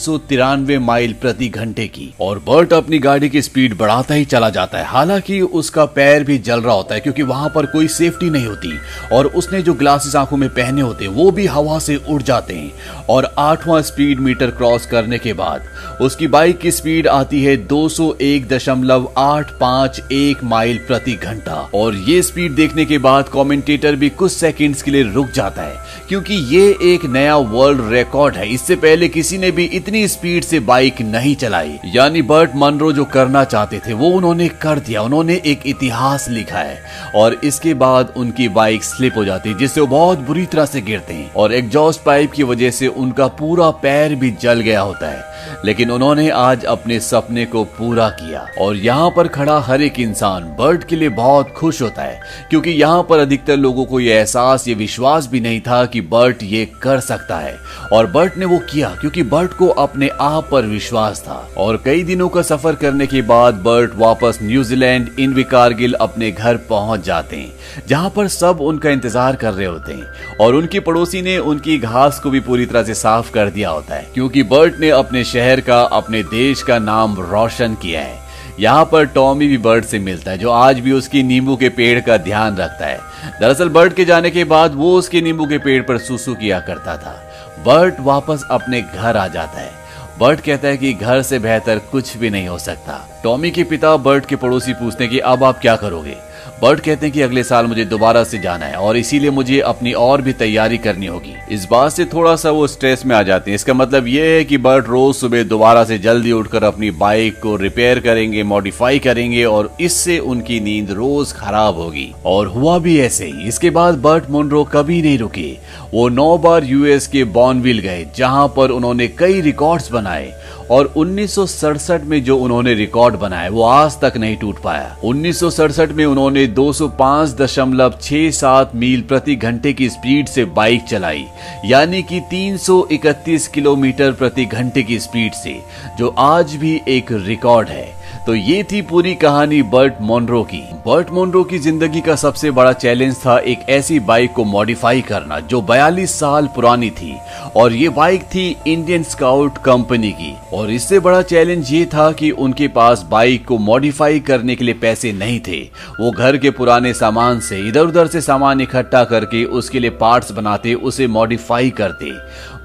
माइल 0.82 1.14
प्रति 1.14 1.48
घंटे 1.48 1.88
की। 1.88 2.14
और 2.22 2.40
बर्ट 2.40 2.74
अपनी 2.74 3.00
गाड़ी 3.00 3.30
की 3.30 3.42
स्पीड 3.42 3.78
बढ़ाता 3.78 4.14
ही 4.14 4.26
चला 4.26 4.50
जाता 4.50 4.78
है। 4.78 4.86
हालाँकि 4.86 5.42
उसका 5.42 5.86
पैर 5.86 6.24
भी 6.24 6.38
जल 6.38 6.62
रहा 6.62 6.76
होता 6.76 6.96
है, 6.96 7.02
क्योंकि 7.02 7.24
वहाँ 7.24 7.52
पर 7.56 7.66
कोई 7.66 7.88
सेफ्टी 7.88 8.30
नहीं 8.30 8.46
होती। 8.46 8.78
और 9.12 9.28
उसने 9.28 9.62
जो 9.62 9.74
ग्लासेस 9.74 10.16
आँखों 10.16 10.38
में 10.38 10.50
पहने 10.50 10.82
होते 10.82 11.08
वो 11.08 11.32
भी 11.32 11.43
भी 11.44 11.50
हवा 11.50 11.80
से 11.80 11.96
उड़ 12.10 12.22
जाते 12.24 12.54
हैं 12.54 12.72
और 13.10 13.34
आठवां 13.40 13.82
स्पीड 13.84 14.20
मीटर 14.20 14.52
क्रॉस 14.54 14.86
करने 14.86 15.18
के 15.20 15.34
बाद 15.36 15.62
उसकी 16.02 16.28
बाइक 16.28 16.60
की 16.60 16.72
स्पीड 16.72 17.08
आती 17.08 17.44
है 17.44 17.68
201.851 17.68 20.44
माइल 20.44 20.78
प्रति 20.88 21.14
घंटा। 21.14 21.70
और 21.76 21.96
ये 22.10 22.22
स्पीड 22.22 22.56
देखने 22.56 22.86
के 22.86 22.98
बाद 22.98 23.30
कमेंटेटर 23.34 23.96
भी 23.96 24.10
कुछ 24.12 24.32
सेकंड्स 24.32 24.82
के 24.82 24.92
लिए 24.92 25.04
रुक 25.14 25.32
जाता 25.32 25.62
है, 25.62 25.76
क्योंकि 26.10 26.34
ये 26.56 26.78
एक 26.84 27.06
नया 27.08 27.36
वर्ल्ड 27.54 27.82
रिकॉर्ड 27.94 28.36
है। 28.36 28.50
इससे 28.54 28.76
पहले 28.78 29.08
किसी 29.10 29.38
ने 29.38 29.52
भी 29.52 29.66
इतनी 29.74 30.08
स्पीड 30.08 30.44
से 30.44 30.60
बाइक 30.62 31.02
नहीं 31.04 31.36
चलाई। 31.36 31.80
यानी 31.96 32.22
बर्ट 32.24 32.52
मनरो 32.56 32.92
जो 32.94 33.06
करना 33.08 33.44
चाहते 33.46 33.80
थे, 33.80 33.94
वो 33.94 34.12
उन्होंने 34.12 34.48
कर 34.62 34.80
दिया। 34.80 35.02
उन्होंने 35.02 35.42
एक 35.46 35.60
इतिहास 35.66 36.30
लिखा 36.30 36.60
है 36.60 36.84
और 37.16 37.34
इसके 37.44 37.74
बाद 37.76 38.14
उनकी 38.18 38.48
बाइक 38.52 38.84
स्लिप 38.84 39.18
हो 39.18 39.26
जाती 39.26 39.50
है, 39.50 39.58
जिससे 39.58 39.82
वो 39.82 39.88
बहुत 39.88 40.20
बुरी 40.20 40.46
तरह 40.46 40.66
से 40.66 40.82
गिरते 40.82 41.14
हैं। 41.14 41.33
और 41.36 41.54
एग्जॉस्ट 41.54 42.04
पाइप 42.04 42.32
की 42.32 42.44
वजह 42.44 42.72
से 42.72 42.88
उनका 42.88 43.28
पूरा 43.36 43.70
पैर 43.84 44.16
भी 44.16 44.32
जल 44.42 44.60
गया 44.62 44.82
होता 44.82 45.08
है। 45.08 45.32
लेकिन 45.66 45.92
उन्होंने 45.92 46.30
आज 46.30 46.64
अपने 46.66 47.00
सपने 47.00 47.46
को 47.46 47.64
पूरा 47.78 48.08
किया 48.12 48.46
और 48.62 48.76
यहाँ 48.76 49.10
पर 49.16 49.28
खड़ा 49.28 49.58
हर 49.60 49.82
एक 49.82 50.00
इंसान 50.00 50.44
बर्ड 50.60 50.84
के 50.84 50.96
लिए 50.96 51.10
बहुत 51.12 51.50
खुश 51.50 51.82
होता 51.82 52.02
है, 52.02 52.20
क्योंकि 52.50 52.72
यहाँ 52.72 53.04
पर 53.04 53.20
अधिकतर 53.20 53.58
लोगों 53.58 53.86
को 53.86 54.00
यह 54.00 54.16
एहसास, 54.16 54.68
ये 54.68 54.74
विश्वास 54.74 55.28
भी 55.28 55.40
नहीं 55.40 55.60
था 55.62 55.86
कि 55.86 56.02
बर्ट 56.04 56.44
ये 56.44 56.66
कर 56.84 57.00
सकता 57.02 57.38
है। 57.38 57.56
और 57.94 58.08
बर्ट 58.08 58.38
ने 58.38 58.46
वो 58.46 58.60
किया, 58.72 58.90
क्योंकि 59.02 59.24
बर्ट 59.24 59.54
को 59.54 59.68
अपने 59.68 60.10
आप 60.22 60.48
पर 60.52 60.66
विश्वास 60.66 61.22
था। 61.22 61.36
और 61.58 61.82
कई 61.86 62.04
दिनों 62.04 62.30
का 62.30 62.42
सफ़र 62.42 62.76
करने 62.76 63.08
के 63.08 63.22
बाद 63.24 63.62
बर्ट 63.64 63.96
वापस 63.96 64.40
न्यूजीलैंड 64.44 65.10
इन 65.20 65.34
विकारगिल 65.34 65.94
अपने 65.96 66.32
घर 66.32 66.58
पहुँच 66.70 67.06
जाते 67.06 67.36
हैं, 67.36 67.54
जहाँ 67.88 68.10
पर 68.10 68.28
सब 68.30 68.62
उनका 68.62 68.90
इंतज़ार 68.90 69.36
कर 69.36 69.54
रहे 69.54 69.68
होते 69.68 69.94
हैं। 69.94 70.38
और 70.38 70.56
उनकी 70.56 70.80
पड़ोसी 70.82 71.22
ने 71.24 71.38
उनकी 71.38 71.78
घास 71.78 72.20
को 72.20 72.30
भी 72.30 72.40
पूरी 72.40 72.66
तरह 72.66 72.84
से 72.84 72.94
साफ़ 72.94 73.32
कर 73.32 73.50
दिया 73.50 73.70
होता 73.70 73.96
है, 73.96 74.08
क्योंकि 74.14 74.44
बर्ट 74.44 74.80
ने 74.80 74.90
अपने 74.90 75.24
शहर 75.24 75.62
का, 75.62 75.82
अपने 75.82 76.24
देश 76.24 76.64
का 76.64 76.80
नाम 76.80 77.16
रोशन 77.20 77.76
किया 77.76 78.02
है। 78.02 78.22
यहाँ 78.60 78.86
पर 78.86 79.06
टॉमी 79.06 79.48
भी 79.48 79.58
बर्ड 79.58 79.86
से 79.86 80.00
मिलता 80.00 80.32
है, 80.32 80.38
जो 80.38 80.50
आज 80.50 80.80
भी 80.80 80.92
उसकी 80.92 81.24
नींबू 81.24 81.56
के 81.56 81.70
पेड़ 81.70 82.00
का 82.00 82.18
ध्यान 82.18 82.58
रखता 82.58 82.86
है। 82.86 83.00
दरअसल 83.42 83.70
बर्ड 83.70 83.94
के 83.94 84.06
जाने 84.06 84.30
के 84.30 84.44
बाद 84.44 84.76
वो 84.76 84.98
उसके 84.98 85.22
नींबू 85.22 85.46
के 85.46 85.58
पेड़ 85.58 85.82
पर 85.84 85.98
सुसु 85.98 86.34
किया 86.34 86.60
करता 86.60 86.98
था। 86.98 87.22
बर्ड 87.66 87.94
वापस 88.00 88.44
अपने 88.52 88.82
घर 88.82 89.18
आ 89.18 89.28
जाता 89.28 89.60
है। 89.60 89.72
बर्ड 90.20 90.40
कहता 90.40 90.68
है 90.68 90.78
कि 90.78 90.94
घर 90.94 91.22
से 91.22 91.40
बेहतर 91.40 91.80
कुछ 91.92 92.18
भी 92.18 92.30
नहीं 92.30 92.48
हो 92.48 92.58
सकता। 92.58 93.22
टॉमी 93.24 93.52
के 93.52 93.64
पिता 93.64 93.98
बर्ड 93.98 94.26
के 94.26 94.36
पड़ोसी 94.36 94.74
पूछते 94.74 95.04
हैं 95.04 95.12
कि, 95.12 95.20
अब 95.20 95.44
आप 95.44 95.60
क्या 95.60 95.76
करोगे? 95.76 96.16
बर्ड 96.64 96.80
कहते 96.80 97.06
हैं 97.06 97.14
कि 97.14 97.22
अगले 97.22 97.42
साल 97.44 97.66
मुझे 97.66 97.84
दोबारा 97.86 98.24
से 98.24 98.38
जाना 98.40 98.66
है 98.66 98.76
और 98.78 98.98
इसीलिए 98.98 99.30
मुझे 99.30 99.60
अपनी 99.62 99.92
और 99.94 100.22
भी 100.22 100.34
तैयारी 100.34 100.78
करनी 100.78 101.06
होगी। 101.06 101.34
इस 101.52 101.66
बात 101.72 101.92
से 101.92 102.06
थोड़ा 102.06 102.36
सा 102.36 102.50
वो 102.50 102.68
स्ट्रेस 102.68 103.06
में 103.06 103.16
आ 103.16 103.22
जाते 103.22 103.52
हैं। 103.52 103.56
इसका 103.56 103.74
मतलब 103.74 104.08
ये 104.08 104.28
है 104.28 104.44
कि 104.44 104.58
बर्ड 104.58 104.86
रोज 104.88 105.16
सुबह 105.16 105.44
दोबारा 105.44 105.84
से 105.84 105.98
जल्दी 106.00 106.32
उठकर 106.32 106.64
अपनी 106.64 106.92
बाइक 106.94 107.40
को 107.40 107.56
रिपेयर 107.56 108.00
करेंगे 108.00 108.44
मॉडिफाई 108.44 109.00
करेंगे 109.00 109.44
और 109.46 109.76
इससे 109.82 110.18
उनकी 110.20 110.60
नींद 110.60 110.92
रोज 110.92 111.34
खराब 111.34 111.76
होगी। 111.76 112.10
और 112.26 112.48
हुआ 112.48 112.78
भी 112.80 113.00
ऐसे 113.00 113.26
ही। 113.26 113.48
इसके 113.48 113.70
बाद 113.70 113.98
बर्ट 114.02 114.30
मुनरो 114.30 114.64
कभी 114.74 115.02
नहीं 115.02 115.18
रुके। 115.18 115.52
वो 115.94 116.08
नौ 116.10 116.38
बार 116.38 116.64
यूएस 116.64 117.08
के 117.08 117.24
बॉनविल 117.34 117.80
गए, 117.80 118.06
जहाँ 118.18 118.48
पर 118.48 118.72
उन्होंने 118.72 119.08
कई 119.18 119.42
रिकॉर्ड्स 119.42 119.92
बनाए। 119.92 120.32
और 120.74 120.94
उन्नीस 120.98 121.36
सौ 121.36 121.46
सड़सठ 121.46 122.04
में 122.04 122.24
जो 122.24 122.38
उन्होंने 122.38 122.74
रिकॉर्ड 122.74 123.16
बनाया, 123.16 123.50
वो 123.50 123.64
आज 123.64 124.02
तक 124.02 124.14
नहीं 124.18 124.38
टूट 124.38 124.62
पाया। 124.62 124.98
उन्नीस 125.04 125.44
में 125.92 126.06
उन्होंने 126.06 126.48
205.67 126.48 128.72
मील 128.76 129.02
प्रति 129.02 129.36
घंटे 129.36 129.74
की 129.74 129.90
स्पीड 129.90 130.28
से 130.28 130.46
बाइक 130.46 130.84
चलाई, 130.84 131.26
यानी 131.66 132.04
कि 132.04 132.22
331 132.30 133.48
किलोमीटर 133.48 134.12
प्रति 134.12 134.46
घंटे 134.46 134.84
की 134.84 135.00
स्पीड 135.00 135.34
से, 135.34 135.64
जो 135.98 136.16
आज 136.18 136.56
भी 136.56 136.82
एक 136.88 137.06
रिकॉर्ड 137.12 137.70
है। 137.70 138.03
तो 138.28 138.34
ये 138.36 138.64
थी 138.64 138.82
पूरी 138.82 139.14
कहानी 139.16 139.62
बर्ट 139.62 139.94
मोनरो 140.02 140.42
की। 140.44 140.62
बर्ट 140.86 141.10
मोनरो 141.12 141.44
की 141.44 141.58
ज़िंदगी 141.60 142.02
का 142.02 142.16
सबसे 142.16 142.52
बड़ा 142.52 142.72
चैलेंज 142.74 143.16
था 143.16 143.38
एक 143.38 143.66
ऐसी 143.70 144.00
बाइक 144.00 144.32
को 144.34 144.44
मॉडिफाई 144.44 145.02
करना, 145.02 145.40
जो 145.40 145.62
42 145.62 146.12
साल 146.12 146.48
पुरानी 146.48 146.90
थी, 146.92 147.16
और 147.56 147.74
ये 147.74 147.90
बाइक 147.90 148.24
थी 148.26 148.46
इंडियन 148.68 149.04
स्काउट 149.04 149.58
कंपनी 149.58 150.12
की। 150.12 150.34
और 150.54 150.72
इससे 150.72 151.00
बड़ा 151.00 151.22
चैलेंज 151.22 151.74
ये 151.74 151.86
था 151.86 152.12
कि 152.12 152.32
उनके 152.32 152.68
पास 152.68 153.06
बाइक 153.10 153.46
को 153.46 153.58
मॉडिफाई 153.58 154.20
करने 154.22 154.56
के 154.56 154.66
लिए 154.66 154.76
पैसे 154.76 155.12
नहीं 155.14 155.40
थे। 155.40 155.62
वो 156.00 156.12
घर 156.12 156.38
के 156.38 156.50
पुराने 156.52 156.94
सामान 156.94 157.40
से 157.40 157.60
इधर 157.68 157.82
उधर 157.82 158.08
से 158.08 158.22
सामान 158.22 158.62
इकट्ठा 158.62 159.04
करके 159.04 159.44
उसके 159.44 159.80
लिए 159.80 159.90
पार्ट्स 160.00 160.32
बनाते, 160.32 160.74
उसे 160.74 161.08
मॉडिफाई 161.10 161.70
करते। 161.72 162.12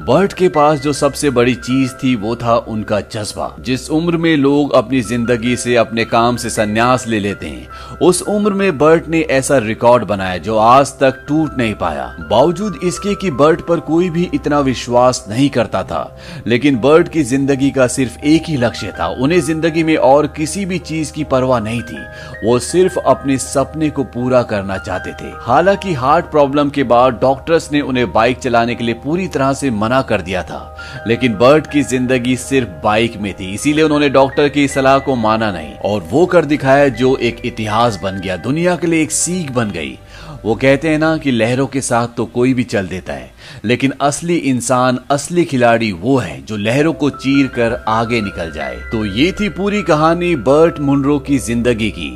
बर्ट 0.08 0.32
के 0.32 0.48
पास 0.48 0.78
जो 0.80 0.92
सबसे 0.92 1.30
बड़ी 1.30 1.54
चीज़ 1.54 1.92
थी 1.94 2.14
वो 2.16 2.34
था 2.36 2.54
उनका 2.68 3.00
जज्बा। 3.12 3.50
जिस 3.60 3.88
उम्र 3.90 4.16
में 4.16 4.36
लोग 4.36 4.72
अपनी 4.74 5.00
ज़िंदगी 5.00 5.56
से, 5.56 5.74
अपने 5.76 6.04
काम 6.04 6.36
से 6.36 6.50
संन्यास 6.50 7.06
ले 7.06 7.18
लेते 7.20 7.46
हैं, 7.46 7.98
उस 7.98 8.22
उम्र 8.24 8.52
में 8.52 8.78
बर्ट 8.78 9.08
ने 9.08 9.20
ऐसा 9.30 9.58
रिकॉर्ड 9.58 10.04
बनाया 10.04 10.36
जो 10.38 10.56
आज 10.58 10.92
तक 11.00 11.18
टूट 11.28 11.58
नहीं 11.58 11.74
पाया। 11.74 12.06
बावजूद 12.20 12.78
इसके 12.84 13.14
कि 13.14 13.30
बर्ट 13.32 13.60
पर 13.66 13.80
कोई 13.80 14.08
भी 14.10 14.28
इतना 14.34 14.60
विश्वास 14.60 15.24
नहीं 15.28 15.48
करता 15.50 15.82
था, 15.82 16.16
लेकिन 16.46 16.78
बर्ट 16.78 17.08
की 17.08 17.22
ज़िंदगी 17.24 17.70
का 17.70 17.86
सिर्फ़ 17.88 18.18
एक 18.24 18.48
ही 18.48 18.56
लक्ष्य 18.56 18.92
था। 19.00 19.08
उन्हें 19.18 19.40
ज़िंदगी 19.40 19.82
में 19.82 19.96
और 19.96 20.26
किसी 20.36 20.64
भी 20.64 20.78
चीज़ 20.80 21.12
की 21.12 21.24
परवाह 21.26 21.60
नहीं 21.60 21.82
थी। 21.82 21.98
वो 22.44 22.58
सिर्फ़ 22.60 22.98
अपने 23.00 23.38
सपने 23.38 23.90
को 23.90 24.04
पूरा 24.06 24.42
करना 24.44 24.78
चाहते 24.78 25.12
थे। 25.12 25.32
हालाँकि 25.42 25.94
हार्ट 25.96 26.30
प्रॉब्लम 26.30 26.70
के 26.70 26.82
बाद 26.86 27.20
डॉक्टर्स 27.22 27.70
ने 27.72 27.80
उन्हें 27.82 28.10
बाइक 28.12 28.38
चलाने 28.38 28.74
के 28.74 28.84
लिए 28.84 29.00
पूरी 29.04 29.28
तरह 29.28 29.52
से 29.52 29.70
मना 29.70 29.96
कर 30.02 30.20
दिया 30.20 30.42
था। 30.42 31.04
लेकिन 31.06 31.34
बर्ट 31.34 31.70
की 31.70 31.82
ज़िंदगी 31.84 32.36
सिर्फ़ 32.38 32.68
बाइक 32.84 33.16
में 33.16 33.32
थी, 33.34 33.52
इसीलिए 33.54 33.84
उन्होंने 33.84 34.08
डॉक्टर 34.10 34.48
की 34.48 34.66
सलाह 34.68 34.98
को 34.98 35.14
माना 35.16 35.50
नहीं। 35.52 35.74
और 35.84 36.08
वो 36.10 36.26
कर 36.26 36.44
दिखाया 36.44 36.88
जो 36.90 37.16
एक 37.18 37.40
इतिहास 37.44 38.00
बन 38.02 38.20
गया, 38.20 38.36
दुनिया 38.38 38.76
के 38.76 38.86
लिए 38.86 39.02
एक 39.02 39.12
सीख 39.12 39.50
बन 39.52 39.70
गई। 39.70 39.98
वो 40.44 40.54
कहते 40.54 40.88
हैं 40.88 40.98
ना 40.98 41.16
कि 41.16 41.30
लहरों 41.30 41.66
के 41.66 41.80
साथ 41.80 42.08
तो 42.16 42.24
कोई 42.26 42.52
भी 42.54 42.64
चल 42.64 42.86
देता 42.86 43.12
है, 43.12 43.30
लेकिन 43.64 43.92
असली 44.00 44.36
इंसान, 44.36 44.98
असली 45.10 45.44
खिलाड़ी 45.44 45.90
वो 45.92 46.16
है 46.18 46.40
जो 46.42 46.56
लहरों 46.56 46.92
को 46.92 47.08
चीर 47.10 47.46
कर 47.46 47.72
आगे 47.88 48.20
निकल 48.20 48.50
जाए। 48.52 48.76
तो 48.92 49.04
ये 49.06 49.30
थी 49.32 49.48
पूरी 49.48 49.82
कहानी 49.82 50.34
बर्ट 50.38 50.78
मुनरो 50.80 51.18
की 51.18 51.38
ज़िंदगी 51.38 51.90
की। 51.90 52.10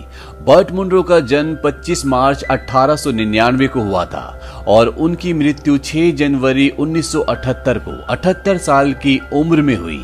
बर्ट 0.46 0.70
मुंड्रो 0.72 1.02
का 1.02 1.18
जन्म 1.22 1.56
25 1.64 2.04
मार्च 2.06 2.42
1899 2.50 3.68
को 3.68 3.80
हुआ 3.80 4.04
था 4.04 4.64
और 4.68 4.88
उनकी 4.98 5.32
मृत्यु 5.32 5.76
6 5.80 6.10
जनवरी 6.16 6.68
1978 6.70 7.78
को 7.84 7.92
78 8.14 8.58
साल 8.60 8.92
की 9.04 9.18
उम्र 9.34 9.62
में 9.62 9.74
हुई। 9.76 10.00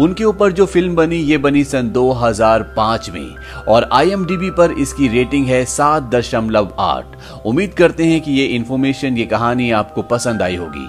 उनके 0.00 0.24
ऊपर 0.24 0.52
जो 0.52 0.66
फ़िल्म 0.66 0.94
बनी, 0.96 1.16
ये 1.16 1.38
बनी 1.38 1.64
सन 1.64 1.90
2005 1.90 3.10
में 3.10 3.34
और 3.68 3.88
आईएमडीबी 3.92 4.50
पर 4.50 4.78
इसकी 4.80 5.08
रेटिंग 5.08 5.46
है 5.46 5.64
सात 5.68 6.10
दशमलव 6.14 6.74
आठ। 6.80 7.44
उम्मीद 7.46 7.74
करते 7.74 8.04
हैं 8.04 8.20
कि 8.20 8.32
ये 8.32 8.46
इन्फॉर्मेशन 8.56 9.16
ये 9.16 9.26
कहानी 9.26 9.70
आपको 9.72 10.02
पसंद 10.04 10.42
आई 10.42 10.56
होगी। 10.56 10.88